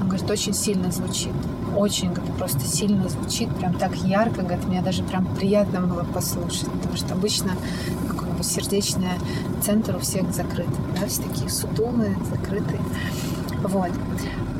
[0.00, 1.34] Он говорит, очень сильно звучит
[1.78, 6.70] очень говорит, просто сильно звучит, прям так ярко, говорит, мне даже прям приятно было послушать,
[6.72, 7.52] потому что обычно
[8.08, 9.12] какой бы сердечный
[9.62, 10.66] центр у всех закрыт,
[11.00, 12.80] да, все такие сутулые, закрытые.
[13.62, 13.90] Вот.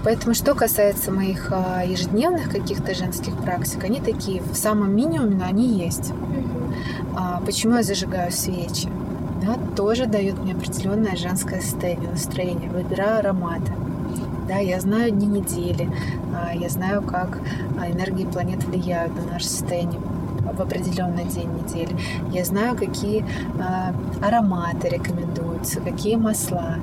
[0.05, 5.45] Поэтому, что касается моих а, ежедневных каких-то женских практик, они такие, в самом минимуме, но
[5.45, 6.13] они есть.
[7.17, 8.89] А, почему я зажигаю свечи?
[9.43, 12.71] Да, тоже дают мне определенное женское состояние, настроение.
[12.71, 13.73] Выбираю ароматы.
[14.49, 15.91] Да, я знаю дни недели,
[16.35, 17.39] а, я знаю, как
[17.79, 21.95] а, энергии планет влияют на наше состояние в определенный день недели.
[22.33, 23.27] Я знаю, какие
[23.61, 23.93] а,
[24.27, 26.77] ароматы рекомендуются, какие масла.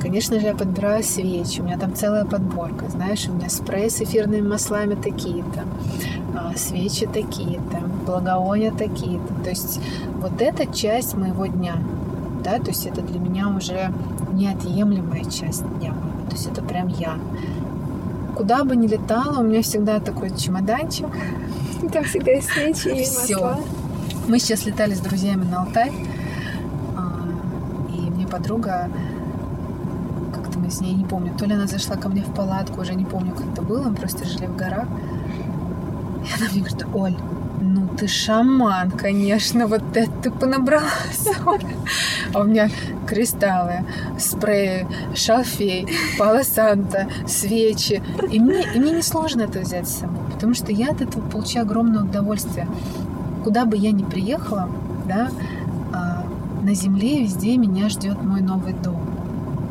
[0.00, 2.90] Конечно же, я подбираю свечи, у меня там целая подборка.
[2.90, 5.62] Знаешь, у меня спрей с эфирными маслами такие-то,
[6.56, 9.32] свечи такие-то, благовония такие-то.
[9.44, 9.80] То есть
[10.20, 11.76] вот эта часть моего дня,
[12.42, 13.92] да, то есть это для меня уже
[14.32, 15.94] неотъемлемая часть дня.
[16.28, 17.18] То есть это прям я.
[18.36, 21.06] Куда бы ни летала, у меня всегда такой чемоданчик,
[21.92, 23.40] там всегда есть свечи и Все.
[23.40, 23.60] масла.
[24.26, 25.92] Мы сейчас летали с друзьями на Алтай,
[26.96, 27.26] а,
[27.92, 28.88] и мне подруга,
[30.34, 32.94] как-то мы с ней, не помню, то ли она зашла ко мне в палатку, уже
[32.94, 34.88] не помню, как это было, мы просто жили в горах.
[36.24, 37.16] И она мне говорит, Оль,
[37.64, 41.76] ну ты шаман, конечно, вот это ты понабрала соли.
[42.32, 42.68] А у меня
[43.06, 43.84] кристаллы,
[44.18, 45.88] спреи, шалфей,
[46.18, 48.02] палосанта, свечи.
[48.30, 51.26] И мне, и мне не сложно это взять с собой, потому что я от этого
[51.28, 52.68] получаю огромное удовольствие.
[53.42, 54.68] Куда бы я ни приехала,
[55.06, 55.30] да,
[55.92, 56.24] а,
[56.62, 59.00] на земле везде меня ждет мой новый дом.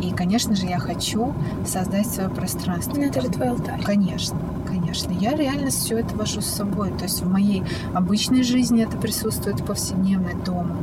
[0.01, 1.33] И, конечно же, я хочу
[1.65, 2.93] создать свое пространство.
[2.95, 3.81] Ну, это же твой алтарь.
[3.83, 4.37] Конечно,
[4.93, 5.11] конечно.
[5.19, 6.91] Я реально все это вожу с собой.
[6.97, 7.63] То есть в моей
[7.93, 10.77] обычной жизни это присутствует повседневно дома.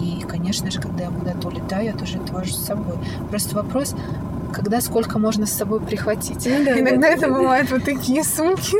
[0.00, 2.96] И, конечно же, когда я куда-то улетаю, я тоже это вожу с собой.
[3.28, 3.94] Просто вопрос,
[4.52, 6.46] когда сколько можно с собой прихватить.
[6.46, 7.38] Ну да, Иногда да, это да.
[7.38, 8.76] бывают вот такие сумки,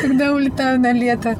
[0.00, 1.36] когда улетаю на лето.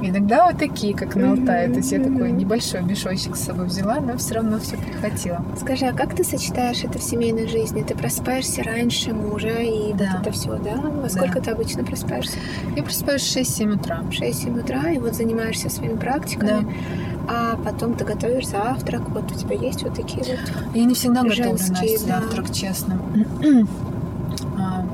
[0.00, 1.68] Иногда вот такие, как на Алтае.
[1.68, 5.44] То есть я такой небольшой мешочек с собой взяла, но все равно все прихватила.
[5.60, 7.82] Скажи, а как ты сочетаешь это в семейной жизни?
[7.82, 10.12] Ты просыпаешься раньше мужа и Да.
[10.12, 10.76] вот это все, да?
[10.76, 12.38] Во сколько ты обычно просыпаешься?
[12.76, 14.00] Я просыпаюсь в 6-7 утра.
[14.02, 16.66] В 6-7 утра, и вот занимаешься своими практиками.
[17.28, 19.02] А потом ты готовишь завтрак.
[19.10, 20.38] Вот у тебя есть вот такие вот.
[20.74, 22.20] Я не всегда готовлю Женские, Настя, да.
[22.20, 23.00] завтрак, честно.
[24.56, 24.84] А,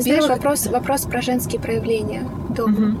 [0.00, 2.72] Знаешь, вопрос, вопрос про женские проявления дома.
[2.72, 2.98] Мгм.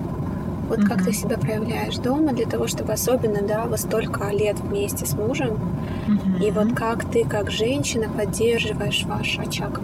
[0.68, 5.06] Вот как ты себя проявляешь дома для того, чтобы особенно, да, вы столько лет вместе
[5.06, 5.58] с мужем,
[6.42, 9.80] и вот как ты, как женщина, поддерживаешь ваш очаг,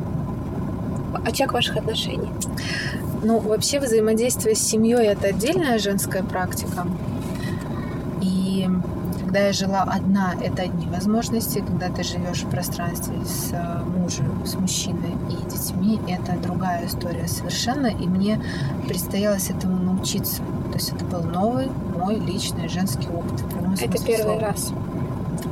[1.25, 2.31] очаг ваших отношений.
[3.23, 6.87] Ну, вообще взаимодействие с семьей это отдельная женская практика.
[8.21, 8.69] И
[9.21, 11.61] когда я жила одна, это одни возможности.
[11.61, 17.27] Когда ты живешь в пространстве с э, мужем, с мужчиной и детьми, это другая история
[17.29, 17.87] совершенно.
[17.87, 18.43] И мне
[18.89, 20.43] предстоялось этому научиться.
[20.73, 23.45] То есть это был новый мой личный женский опыт.
[23.81, 24.41] Это первый слова.
[24.41, 24.73] раз.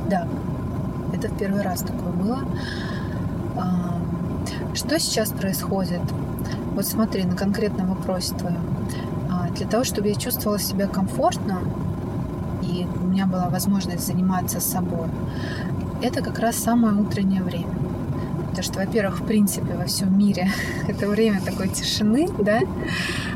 [0.09, 0.27] Да,
[1.13, 2.39] это в первый раз такое было.
[4.73, 6.01] Что сейчас происходит?
[6.75, 8.61] Вот смотри, на конкретном вопросе твоем.
[9.29, 11.59] А, Для того, чтобы я чувствовала себя комфортно,
[12.61, 15.09] и у меня была возможность заниматься собой,
[16.01, 17.73] это как раз самое утреннее время.
[18.49, 20.49] Потому что, во-первых, в принципе, во всем мире
[20.87, 22.61] это время такой тишины, да,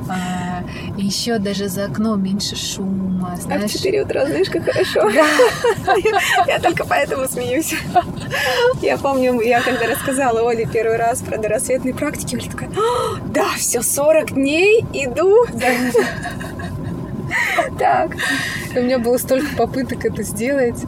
[0.10, 0.64] А,
[0.98, 3.72] еще даже за окном меньше шума, А в знаешь.
[3.72, 5.10] 4 утра, знаешь, как хорошо.
[6.48, 7.74] Я только поэтому смеюсь.
[8.82, 13.46] Я помню, я когда рассказала Оле первый раз про дорассветные практики, Оля такая, «А, да,
[13.58, 15.46] все, 40 дней, иду.
[17.80, 18.12] Так,
[18.76, 20.82] У меня было столько попыток это сделать.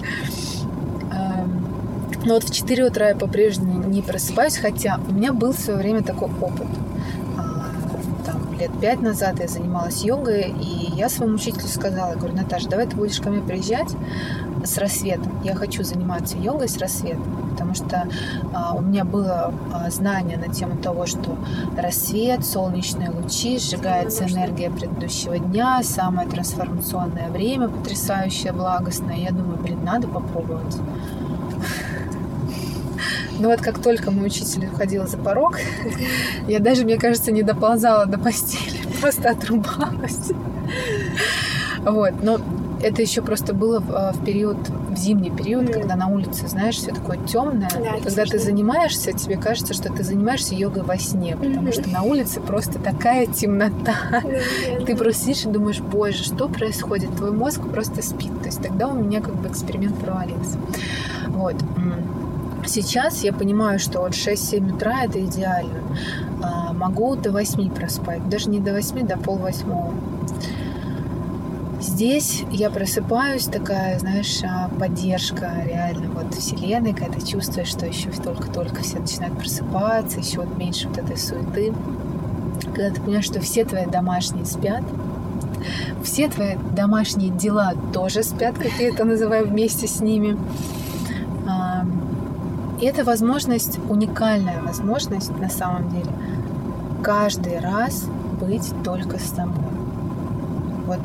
[2.24, 5.80] Но вот в 4 утра я по-прежнему не просыпаюсь, хотя у меня был в свое
[5.80, 6.68] время такой опыт.
[8.60, 12.88] Лет пять назад я занималась йогой, и я своему учителю сказала, я говорю, Наташа, давай
[12.88, 13.96] ты будешь ко мне приезжать
[14.64, 15.32] с рассветом.
[15.44, 18.08] Я хочу заниматься йогой с рассветом, потому что
[18.54, 21.38] а, у меня было а, знание на тему того, что
[21.78, 29.18] рассвет, солнечные лучи, сжигается энергия предыдущего дня, самое трансформационное время, потрясающее, благостное.
[29.18, 30.78] Я думаю, блин, надо попробовать.
[33.40, 35.58] Но вот как только мой учитель уходил за порог,
[36.48, 40.32] я даже, мне кажется, не доползала до постели, просто отрубалась.
[41.84, 42.40] Вот, но
[42.82, 44.58] это еще просто было в, а, период,
[44.90, 45.74] в зимний период, Мгм.
[45.74, 47.70] когда на улице, знаешь, все такое темное.
[47.72, 51.72] Да, когда ты занимаешься, тебе кажется, что ты занимаешься йогой во сне, потому Мгм.
[51.72, 54.22] что на улице просто такая темнота.
[54.86, 57.16] Ты просто сидишь и думаешь, боже, что происходит?
[57.16, 58.32] Твой мозг просто спит.
[58.42, 60.58] То есть тогда у меня как бы эксперимент провалился.
[61.30, 61.56] Вот.
[61.78, 62.04] М.
[62.68, 65.80] Сейчас я понимаю, что вот 6-7 утра это идеально.
[66.44, 68.28] А, Могу до 8 проспать.
[68.28, 69.94] Даже не до 8, до пол восьмого.
[71.80, 78.10] Здесь я просыпаюсь, такая, знаешь, а, поддержка реально вот вселенной, когда ты чувствуешь, что еще
[78.12, 81.74] только-только все начинают просыпаться, еще вот меньше вот этой суеты.
[82.74, 84.84] Когда ты понимаешь, что все твои домашние спят,
[86.04, 90.38] все твои домашние дела тоже спят, как я это называю, вместе с ними.
[92.80, 96.12] И это возможность, уникальная возможность на самом деле,
[97.04, 98.06] каждый раз
[98.40, 99.64] быть только с собой.
[100.86, 101.00] Вот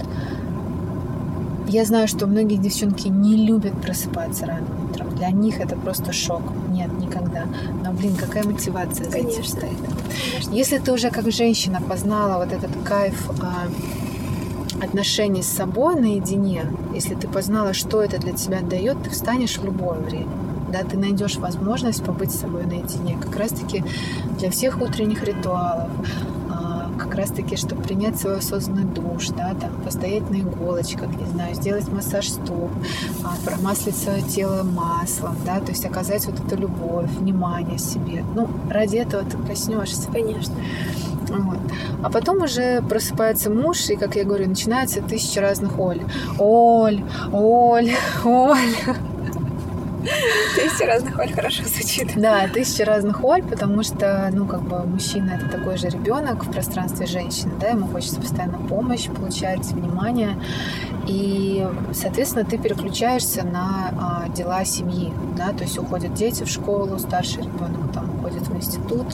[1.67, 5.09] я знаю, что многие девчонки не любят просыпаться рано утром.
[5.17, 6.43] Для них это просто шок.
[6.71, 7.47] Нет, никогда.
[7.83, 9.79] Но, блин, какая мотивация за этим стоит.
[9.79, 10.53] Конечно.
[10.53, 13.69] Если ты уже как женщина познала вот этот кайф а,
[14.85, 19.65] отношений с собой наедине, если ты познала, что это для тебя дает, ты встанешь в
[19.65, 20.29] любое время.
[20.73, 23.19] Да, ты найдешь возможность побыть с собой наедине.
[23.21, 23.85] Как раз-таки
[24.39, 25.91] для всех утренних ритуалов,
[26.99, 31.89] как раз-таки, чтобы принять свой осознанный душ, да, там, постоять на иголочках, не знаю, сделать
[31.89, 32.71] массаж стоп,
[33.25, 38.25] а, промаслить свое тело маслом, да, то есть оказать вот эту любовь, внимание себе.
[38.35, 40.11] Ну, ради этого ты проснешься.
[40.11, 40.55] Конечно.
[41.29, 41.59] Вот.
[42.03, 46.03] А потом уже просыпается муж, и, как я говорю, начинается тысяча разных Оль.
[46.39, 47.03] Оль,
[47.33, 47.93] Оль,
[48.25, 48.59] Оль.
[50.57, 52.13] Тысяча разных Оль хорошо звучит.
[52.17, 56.51] Да, тысяча разных Оль, потому что, ну, как бы мужчина это такой же ребенок в
[56.51, 60.37] пространстве женщины, да, ему хочется постоянно помощь, получать внимание.
[61.07, 66.99] И, соответственно, ты переключаешься на а, дела семьи, да, то есть уходят дети в школу,
[66.99, 69.07] старший ребенок там уходит в институт,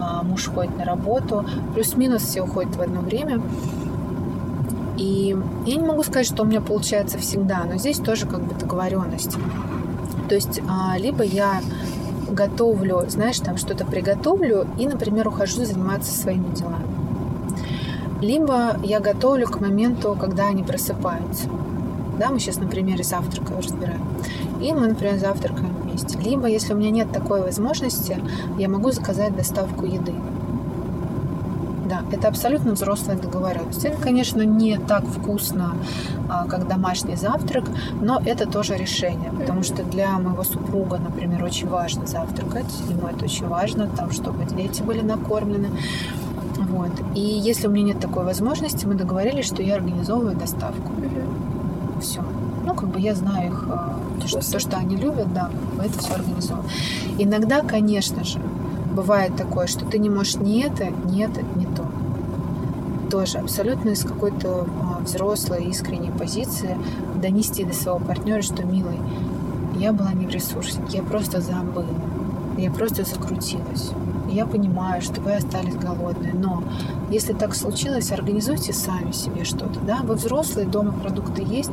[0.00, 3.40] а, муж ходит на работу, плюс-минус все уходят в одно время.
[4.96, 8.54] И я не могу сказать, что у меня получается всегда, но здесь тоже как бы
[8.54, 9.36] договоренность.
[10.34, 11.62] То есть а, либо я
[12.28, 16.88] готовлю, знаешь, там что-то приготовлю и, например, ухожу заниматься своими делами.
[18.20, 21.48] Либо я готовлю к моменту, когда они просыпаются.
[22.18, 24.02] Да, мы сейчас на примере завтрака разбираем.
[24.60, 26.18] И мы, например, завтракаем вместе.
[26.18, 28.20] Либо, если у меня нет такой возможности,
[28.58, 30.14] я могу заказать доставку еды.
[31.94, 33.84] Да, это абсолютно взрослая договоренность.
[33.84, 35.76] Это, конечно, не так вкусно,
[36.28, 37.64] а, как домашний завтрак,
[38.00, 43.24] но это тоже решение, потому что для моего супруга, например, очень важно завтракать, ему это
[43.24, 45.68] очень важно, там, чтобы дети были накормлены.
[46.56, 46.90] Вот.
[47.14, 50.92] И если у меня нет такой возможности, мы договорились, что я организовываю доставку.
[52.00, 52.22] Все.
[52.64, 55.98] Ну, как бы я знаю их, а, то, что, то, что они любят, да, это
[55.98, 56.68] все организовано.
[57.18, 58.40] Иногда, конечно же,
[58.94, 61.84] бывает такое, что ты не можешь ни это, ни это, ни то.
[63.10, 66.76] Тоже абсолютно из какой-то а, взрослой, искренней позиции
[67.20, 68.98] донести до своего партнера, что, милый,
[69.76, 71.86] я была не в ресурсе, я просто забыла,
[72.56, 73.90] я просто закрутилась.
[74.30, 76.64] Я понимаю, что вы остались голодные, но
[77.10, 80.00] если так случилось, организуйте сами себе что-то, да?
[80.02, 81.70] Вы взрослые, дома продукты есть,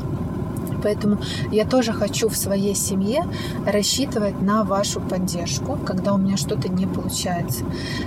[0.82, 1.18] Поэтому
[1.52, 3.26] я тоже хочу в своей семье
[3.66, 7.64] рассчитывать на вашу поддержку, когда у меня что-то не получается.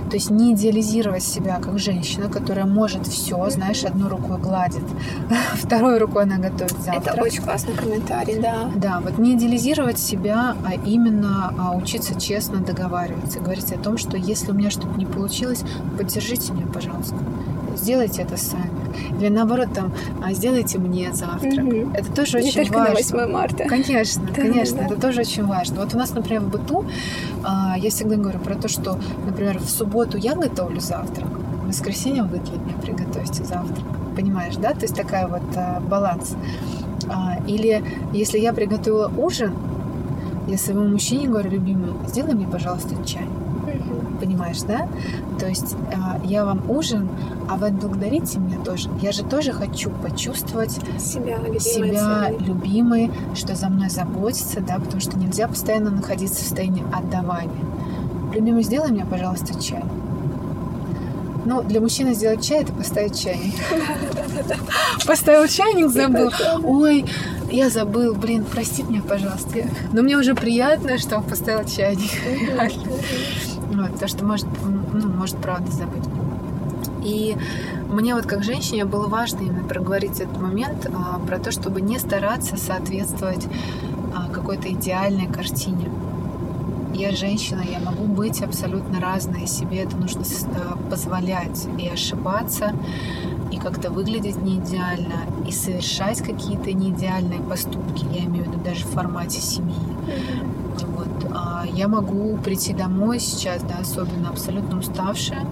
[0.09, 4.83] То есть не идеализировать себя как женщина, которая может все, знаешь, одной рукой гладит,
[5.55, 7.15] второй рукой она готовит завтрак.
[7.15, 8.71] Это очень классный комментарий, да.
[8.75, 14.17] Да, вот не идеализировать себя, а именно а, учиться честно договариваться, говорить о том, что
[14.17, 15.63] если у меня что-то не получилось,
[15.97, 17.15] поддержите меня, пожалуйста
[17.75, 18.84] сделайте это сами.
[19.19, 19.93] Или наоборот, там,
[20.23, 21.53] а сделайте мне завтрак.
[21.53, 21.91] Угу.
[21.93, 22.93] Это тоже Не очень только важно.
[22.93, 23.63] на 8 марта.
[23.65, 24.85] Конечно, да, конечно, да.
[24.85, 25.81] это тоже очень важно.
[25.81, 26.85] Вот у нас, например, в быту
[27.43, 32.23] а, я всегда говорю про то, что, например, в субботу я готовлю завтрак, в воскресенье
[32.23, 33.85] вы для меня приготовите завтрак.
[34.15, 34.73] Понимаешь, да?
[34.73, 36.35] То есть такая вот а, баланс.
[37.09, 39.53] А, или если я приготовила ужин,
[40.47, 43.27] я своему мужчине говорю, любимый, сделай мне, пожалуйста, чай
[44.15, 44.87] понимаешь, да?
[45.39, 47.09] То есть а, я вам ужин,
[47.49, 48.89] а вы отблагодарите меня тоже.
[49.01, 54.99] Я же тоже хочу почувствовать себя, любимой, себя любимой, что за мной заботится, да, потому
[54.99, 57.65] что нельзя постоянно находиться в состоянии отдавания.
[58.33, 59.83] Любимый, сделай мне, пожалуйста, чай.
[61.45, 63.53] Ну, для мужчины сделать чай это поставить чайник.
[65.05, 66.31] Поставил чайник, забыл.
[66.63, 67.05] Ой,
[67.51, 69.59] я забыл, блин, прости меня, пожалуйста.
[69.93, 72.09] Но мне уже приятно, что он поставил чайник.
[73.71, 74.47] Вот, то, что может,
[74.93, 76.03] ну, может правда забыть.
[77.03, 77.35] И
[77.89, 81.99] мне вот как женщине было важно именно проговорить этот момент а, про то, чтобы не
[81.99, 83.47] стараться соответствовать
[84.15, 85.89] а, какой-то идеальной картине.
[86.93, 90.23] Я женщина, я могу быть абсолютно разной, себе это нужно
[90.55, 92.73] а, позволять и ошибаться,
[93.51, 98.85] и как-то выглядеть не идеально, и совершать какие-то неидеальные поступки, я имею в виду даже
[98.85, 99.75] в формате семьи.
[101.65, 105.45] А, я могу прийти домой сейчас, да, особенно абсолютно уставшая.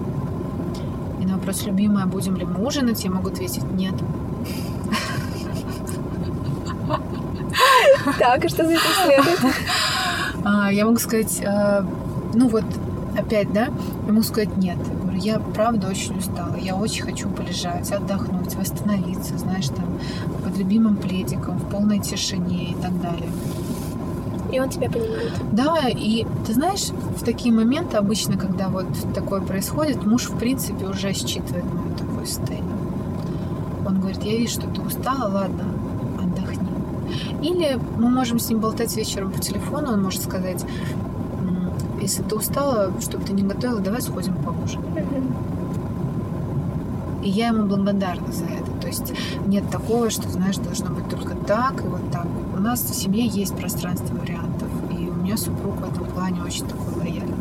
[1.20, 3.94] И на вопрос, любимая, будем ли мы ужинать, я могу ответить нет.
[8.18, 9.40] Так, и что за этим следует?
[10.44, 11.86] А, я могу сказать, а,
[12.34, 12.64] ну вот,
[13.16, 13.68] опять, да,
[14.06, 14.76] я могу сказать нет.
[15.14, 19.98] Я правда очень устала, я очень хочу полежать, отдохнуть, восстановиться, знаешь, там,
[20.44, 23.30] под любимым пледиком, в полной тишине и так далее.
[24.54, 25.32] И он тебя понимает.
[25.50, 30.86] Да, и ты знаешь, в такие моменты обычно, когда вот такое происходит, муж, в принципе,
[30.86, 32.76] уже считывает мое такое состояние.
[33.84, 35.64] Он говорит, я вижу, что ты устала, ладно,
[36.22, 36.68] отдохни.
[37.42, 40.64] Или мы можем с ним болтать вечером по телефону, он может сказать,
[42.00, 45.34] если ты устала, чтобы ты не готовила, давай сходим поужинаем.
[47.24, 48.70] И я ему благодарна за это.
[48.80, 49.14] То есть
[49.46, 52.26] нет такого, что, знаешь, должно быть только так и вот так.
[52.54, 54.14] У нас в семье есть пространство
[55.34, 57.34] меня супруг в этом плане очень такой лояльный.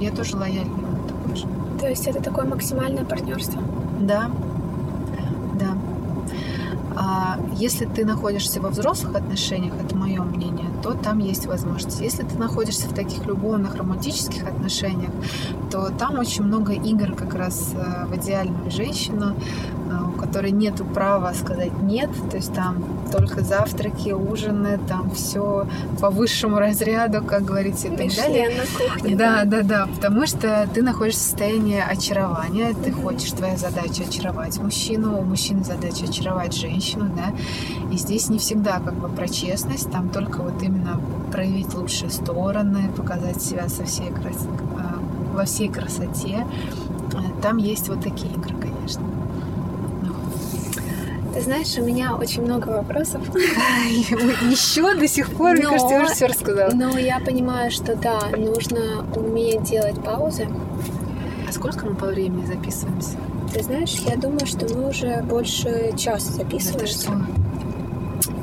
[0.00, 1.46] Я тоже лояльный, он такой же.
[1.78, 3.62] То есть это такое максимальное партнерство?
[4.00, 4.30] Да,
[5.58, 5.76] да.
[6.96, 12.00] А если ты находишься во взрослых отношениях, это мое мнение, то там есть возможность.
[12.00, 15.10] Если ты находишься в таких любовных, романтических отношениях,
[15.70, 20.74] то там очень много игр как раз э, в идеальную женщину, э, у которой нет
[20.92, 22.76] права сказать нет, то есть там
[23.10, 25.66] только завтраки, ужины, там все
[26.00, 28.50] по высшему разряду, как говорится, и так далее.
[28.50, 29.16] на кухне.
[29.16, 34.58] Да, да, да, потому что ты находишься в состоянии очарования, ты хочешь, твоя задача очаровать
[34.58, 37.34] мужчину, у мужчины задача очаровать женщину, да,
[37.92, 41.00] и здесь не всегда как бы про честность, там только вот именно
[41.32, 44.46] проявить лучшие стороны, показать себя со всей крас...
[44.78, 45.00] а,
[45.34, 46.46] во всей красоте.
[47.14, 49.02] А, Там есть вот такие игры, конечно.
[51.40, 53.22] Ты знаешь, у меня очень много вопросов.
[53.34, 56.70] Еще до сих пор, мне кажется, я уже все рассказала.
[56.74, 60.46] Но я понимаю, что да, нужно уметь делать паузы.
[61.48, 63.16] А сколько мы по времени записываемся?
[63.54, 67.10] Ты знаешь, я думаю, что мы уже больше часа записываемся.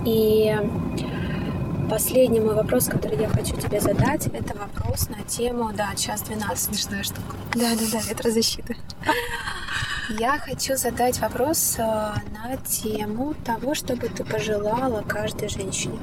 [0.03, 0.57] И
[1.91, 6.57] последний мой вопрос, который я хочу тебе задать, это вопрос на тему, да, час 12.
[6.57, 7.35] Смешная штука.
[7.53, 8.73] Да, да, да, ветрозащита.
[10.09, 15.99] Я хочу задать вопрос э, на тему того, чтобы ты пожелала каждой женщине.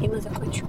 [0.00, 0.66] И мы закончим.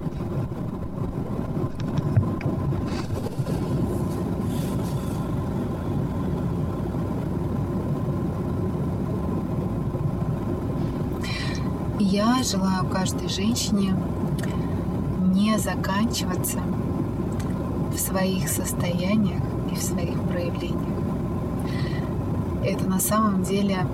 [11.98, 13.96] Я желаю каждой женщине
[15.34, 16.58] не заканчиваться
[17.94, 19.42] в своих состояниях
[19.72, 20.91] и в своих проявлениях.
[22.64, 23.86] Это на самом деле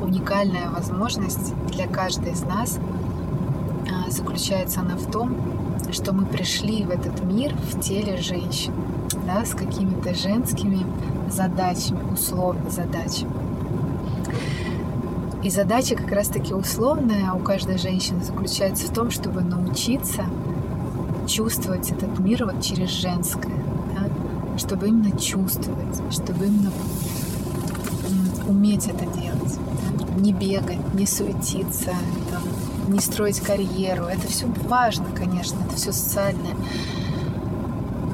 [0.00, 2.78] уникальная возможность для каждой из нас.
[3.90, 5.36] А, Заключается она в том,
[5.92, 8.72] что мы пришли в этот мир в теле женщин,
[9.26, 10.86] да, с какими-то женскими
[11.30, 13.32] задачами, условно задачами.
[15.42, 20.24] И задача как раз-таки условная у каждой женщины заключается в том, чтобы научиться
[21.26, 23.52] чувствовать этот мир вот через женское?
[24.62, 26.70] Чтобы именно чувствовать, чтобы именно
[28.46, 29.58] уметь это делать,
[30.18, 31.90] не бегать, не суетиться,
[32.30, 32.42] там,
[32.92, 34.04] не строить карьеру.
[34.04, 36.54] Это все важно, конечно, это все социальное.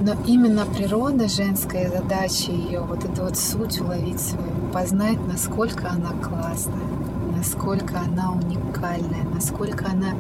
[0.01, 6.13] Но именно природа женская задача ее, вот эту вот суть уловить свою, познать, насколько она
[6.13, 6.89] классная,
[7.37, 10.15] насколько она уникальная, насколько она,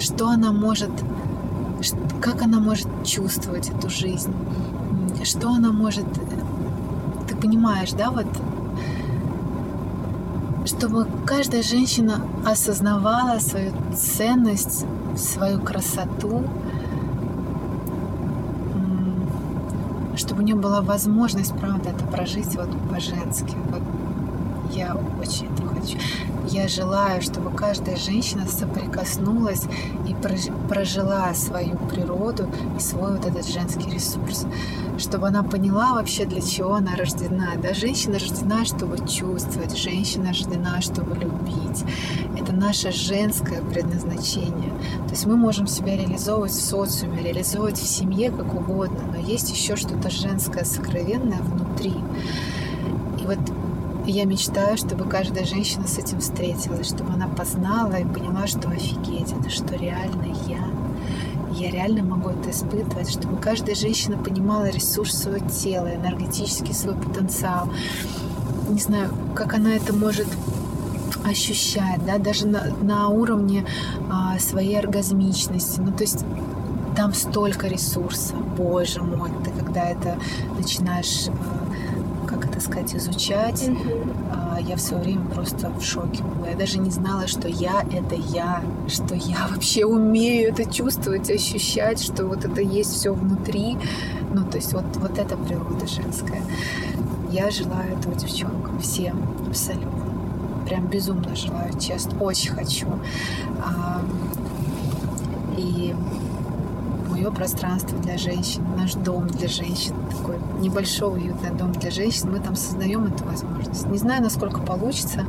[0.00, 0.90] что она может,
[2.20, 4.34] как она может чувствовать эту жизнь,
[5.24, 6.04] что она может,
[7.26, 8.26] ты понимаешь, да, вот,
[10.66, 14.84] чтобы каждая женщина осознавала свою ценность,
[15.16, 16.44] свою красоту,
[20.16, 23.54] чтобы у нее была возможность, правда, это прожить вот по-женски.
[23.70, 23.82] Вот
[24.74, 25.96] я очень этого хочу.
[26.50, 29.64] Я желаю, чтобы каждая женщина соприкоснулась
[30.08, 34.46] и прож- прожила свою природу и свой вот этот женский ресурс.
[34.96, 37.52] Чтобы она поняла вообще, для чего она рождена.
[37.62, 39.76] Да, женщина рождена, чтобы чувствовать.
[39.76, 41.84] Женщина рождена, чтобы любить.
[42.38, 44.70] Это наше женское предназначение.
[45.06, 49.50] То есть мы можем себя реализовывать в социуме, реализовывать в семье как угодно, но есть
[49.50, 51.94] еще что-то женское, сокровенное внутри.
[54.08, 58.70] И я мечтаю, чтобы каждая женщина с этим встретилась, чтобы она познала и поняла, что
[58.70, 60.64] офигеть, это что реально я.
[61.52, 67.68] Я реально могу это испытывать, чтобы каждая женщина понимала ресурс своего тела, энергетический свой потенциал.
[68.70, 70.28] Не знаю, как она это может
[71.26, 73.66] ощущать, да, даже на, на уровне
[74.10, 75.80] а, своей оргазмичности.
[75.80, 76.24] Ну, то есть
[76.96, 80.18] там столько ресурса, боже мой, ты когда это
[80.56, 81.26] начинаешь,
[82.58, 83.62] а, это искать, изучать.
[83.62, 84.64] Mm-hmm.
[84.68, 86.48] Я в свое время просто в шоке была.
[86.48, 92.02] Я даже не знала, что я— это я, что я вообще умею это чувствовать, ощущать,
[92.02, 93.78] что вот это есть все внутри.
[94.34, 96.42] Ну, то есть вот, вот эта природа женская.
[97.30, 99.88] Я желаю этого девчонкам, всем абсолютно.
[100.66, 102.86] Прям безумно желаю, честно, очень хочу.
[105.56, 105.94] И
[107.18, 112.38] мое пространство для женщин, наш дом для женщин, такой небольшой уютный дом для женщин, мы
[112.38, 113.86] там создаем эту возможность.
[113.86, 115.24] Не знаю, насколько получится,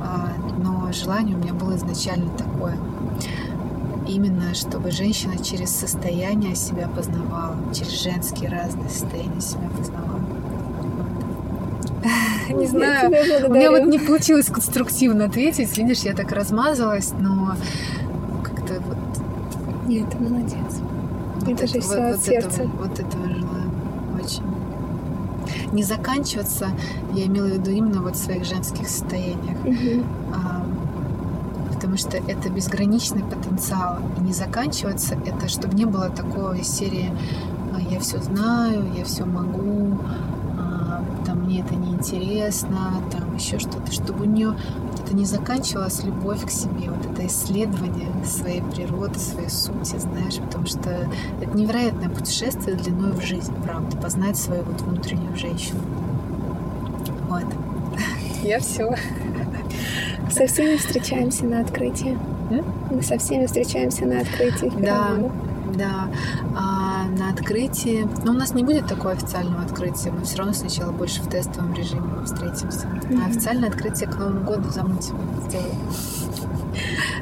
[0.00, 0.32] а,
[0.62, 2.76] но желание у меня было изначально такое.
[4.06, 10.20] Именно, чтобы женщина через состояние себя познавала, через женские разные состояния себя познавала.
[12.50, 13.08] Не знаю,
[13.48, 15.76] у меня вот не получилось конструктивно ответить.
[15.78, 17.56] Видишь, я так размазалась, но
[18.42, 18.98] как-то вот...
[19.86, 20.83] Нет, молодец.
[21.46, 22.62] Это же все вот, от сердца.
[22.62, 23.70] Этого, вот этого желаю.
[24.22, 24.42] Очень.
[25.72, 26.68] Не заканчиваться,
[27.12, 29.58] я имела в виду именно вот в своих женских состояниях.
[29.64, 30.04] Угу.
[30.34, 30.64] А,
[31.72, 33.98] потому что это безграничный потенциал.
[34.18, 37.12] И не заканчиваться, это чтобы не было такого из серии
[37.74, 39.98] «А, «я все знаю, я все могу»,
[41.24, 44.54] там мне это не интересно, там еще что-то, чтобы у нее
[45.14, 50.66] это не заканчивалась любовь к себе, вот это исследование своей природы, своей сути, знаешь, потому
[50.66, 50.90] что
[51.40, 55.80] это невероятное путешествие длиной в жизнь, правда, познать свою вот внутреннюю женщину.
[57.28, 57.44] Вот.
[58.42, 58.94] Я все.
[60.30, 62.18] Со всеми встречаемся на открытии.
[62.90, 64.72] Мы со всеми встречаемся на открытии.
[64.78, 65.16] Да,
[65.76, 66.08] да.
[67.44, 68.08] Открытии...
[68.24, 70.10] Но у нас не будет такого официального открытия.
[70.10, 72.86] Мы все равно сначала больше в тестовом режиме встретимся.
[72.86, 73.22] Mm-hmm.
[73.22, 75.14] А официальное открытие к Новому году замутим.
[75.46, 75.76] Сделаем.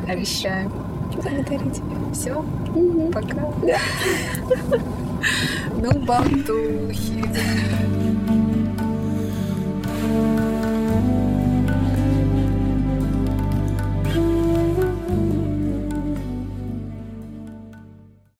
[0.09, 0.71] Обещаю.
[1.17, 1.97] Благодарю тебя.
[2.15, 2.45] Все?
[3.13, 3.53] Пока.
[5.77, 7.25] Ну, болтухи.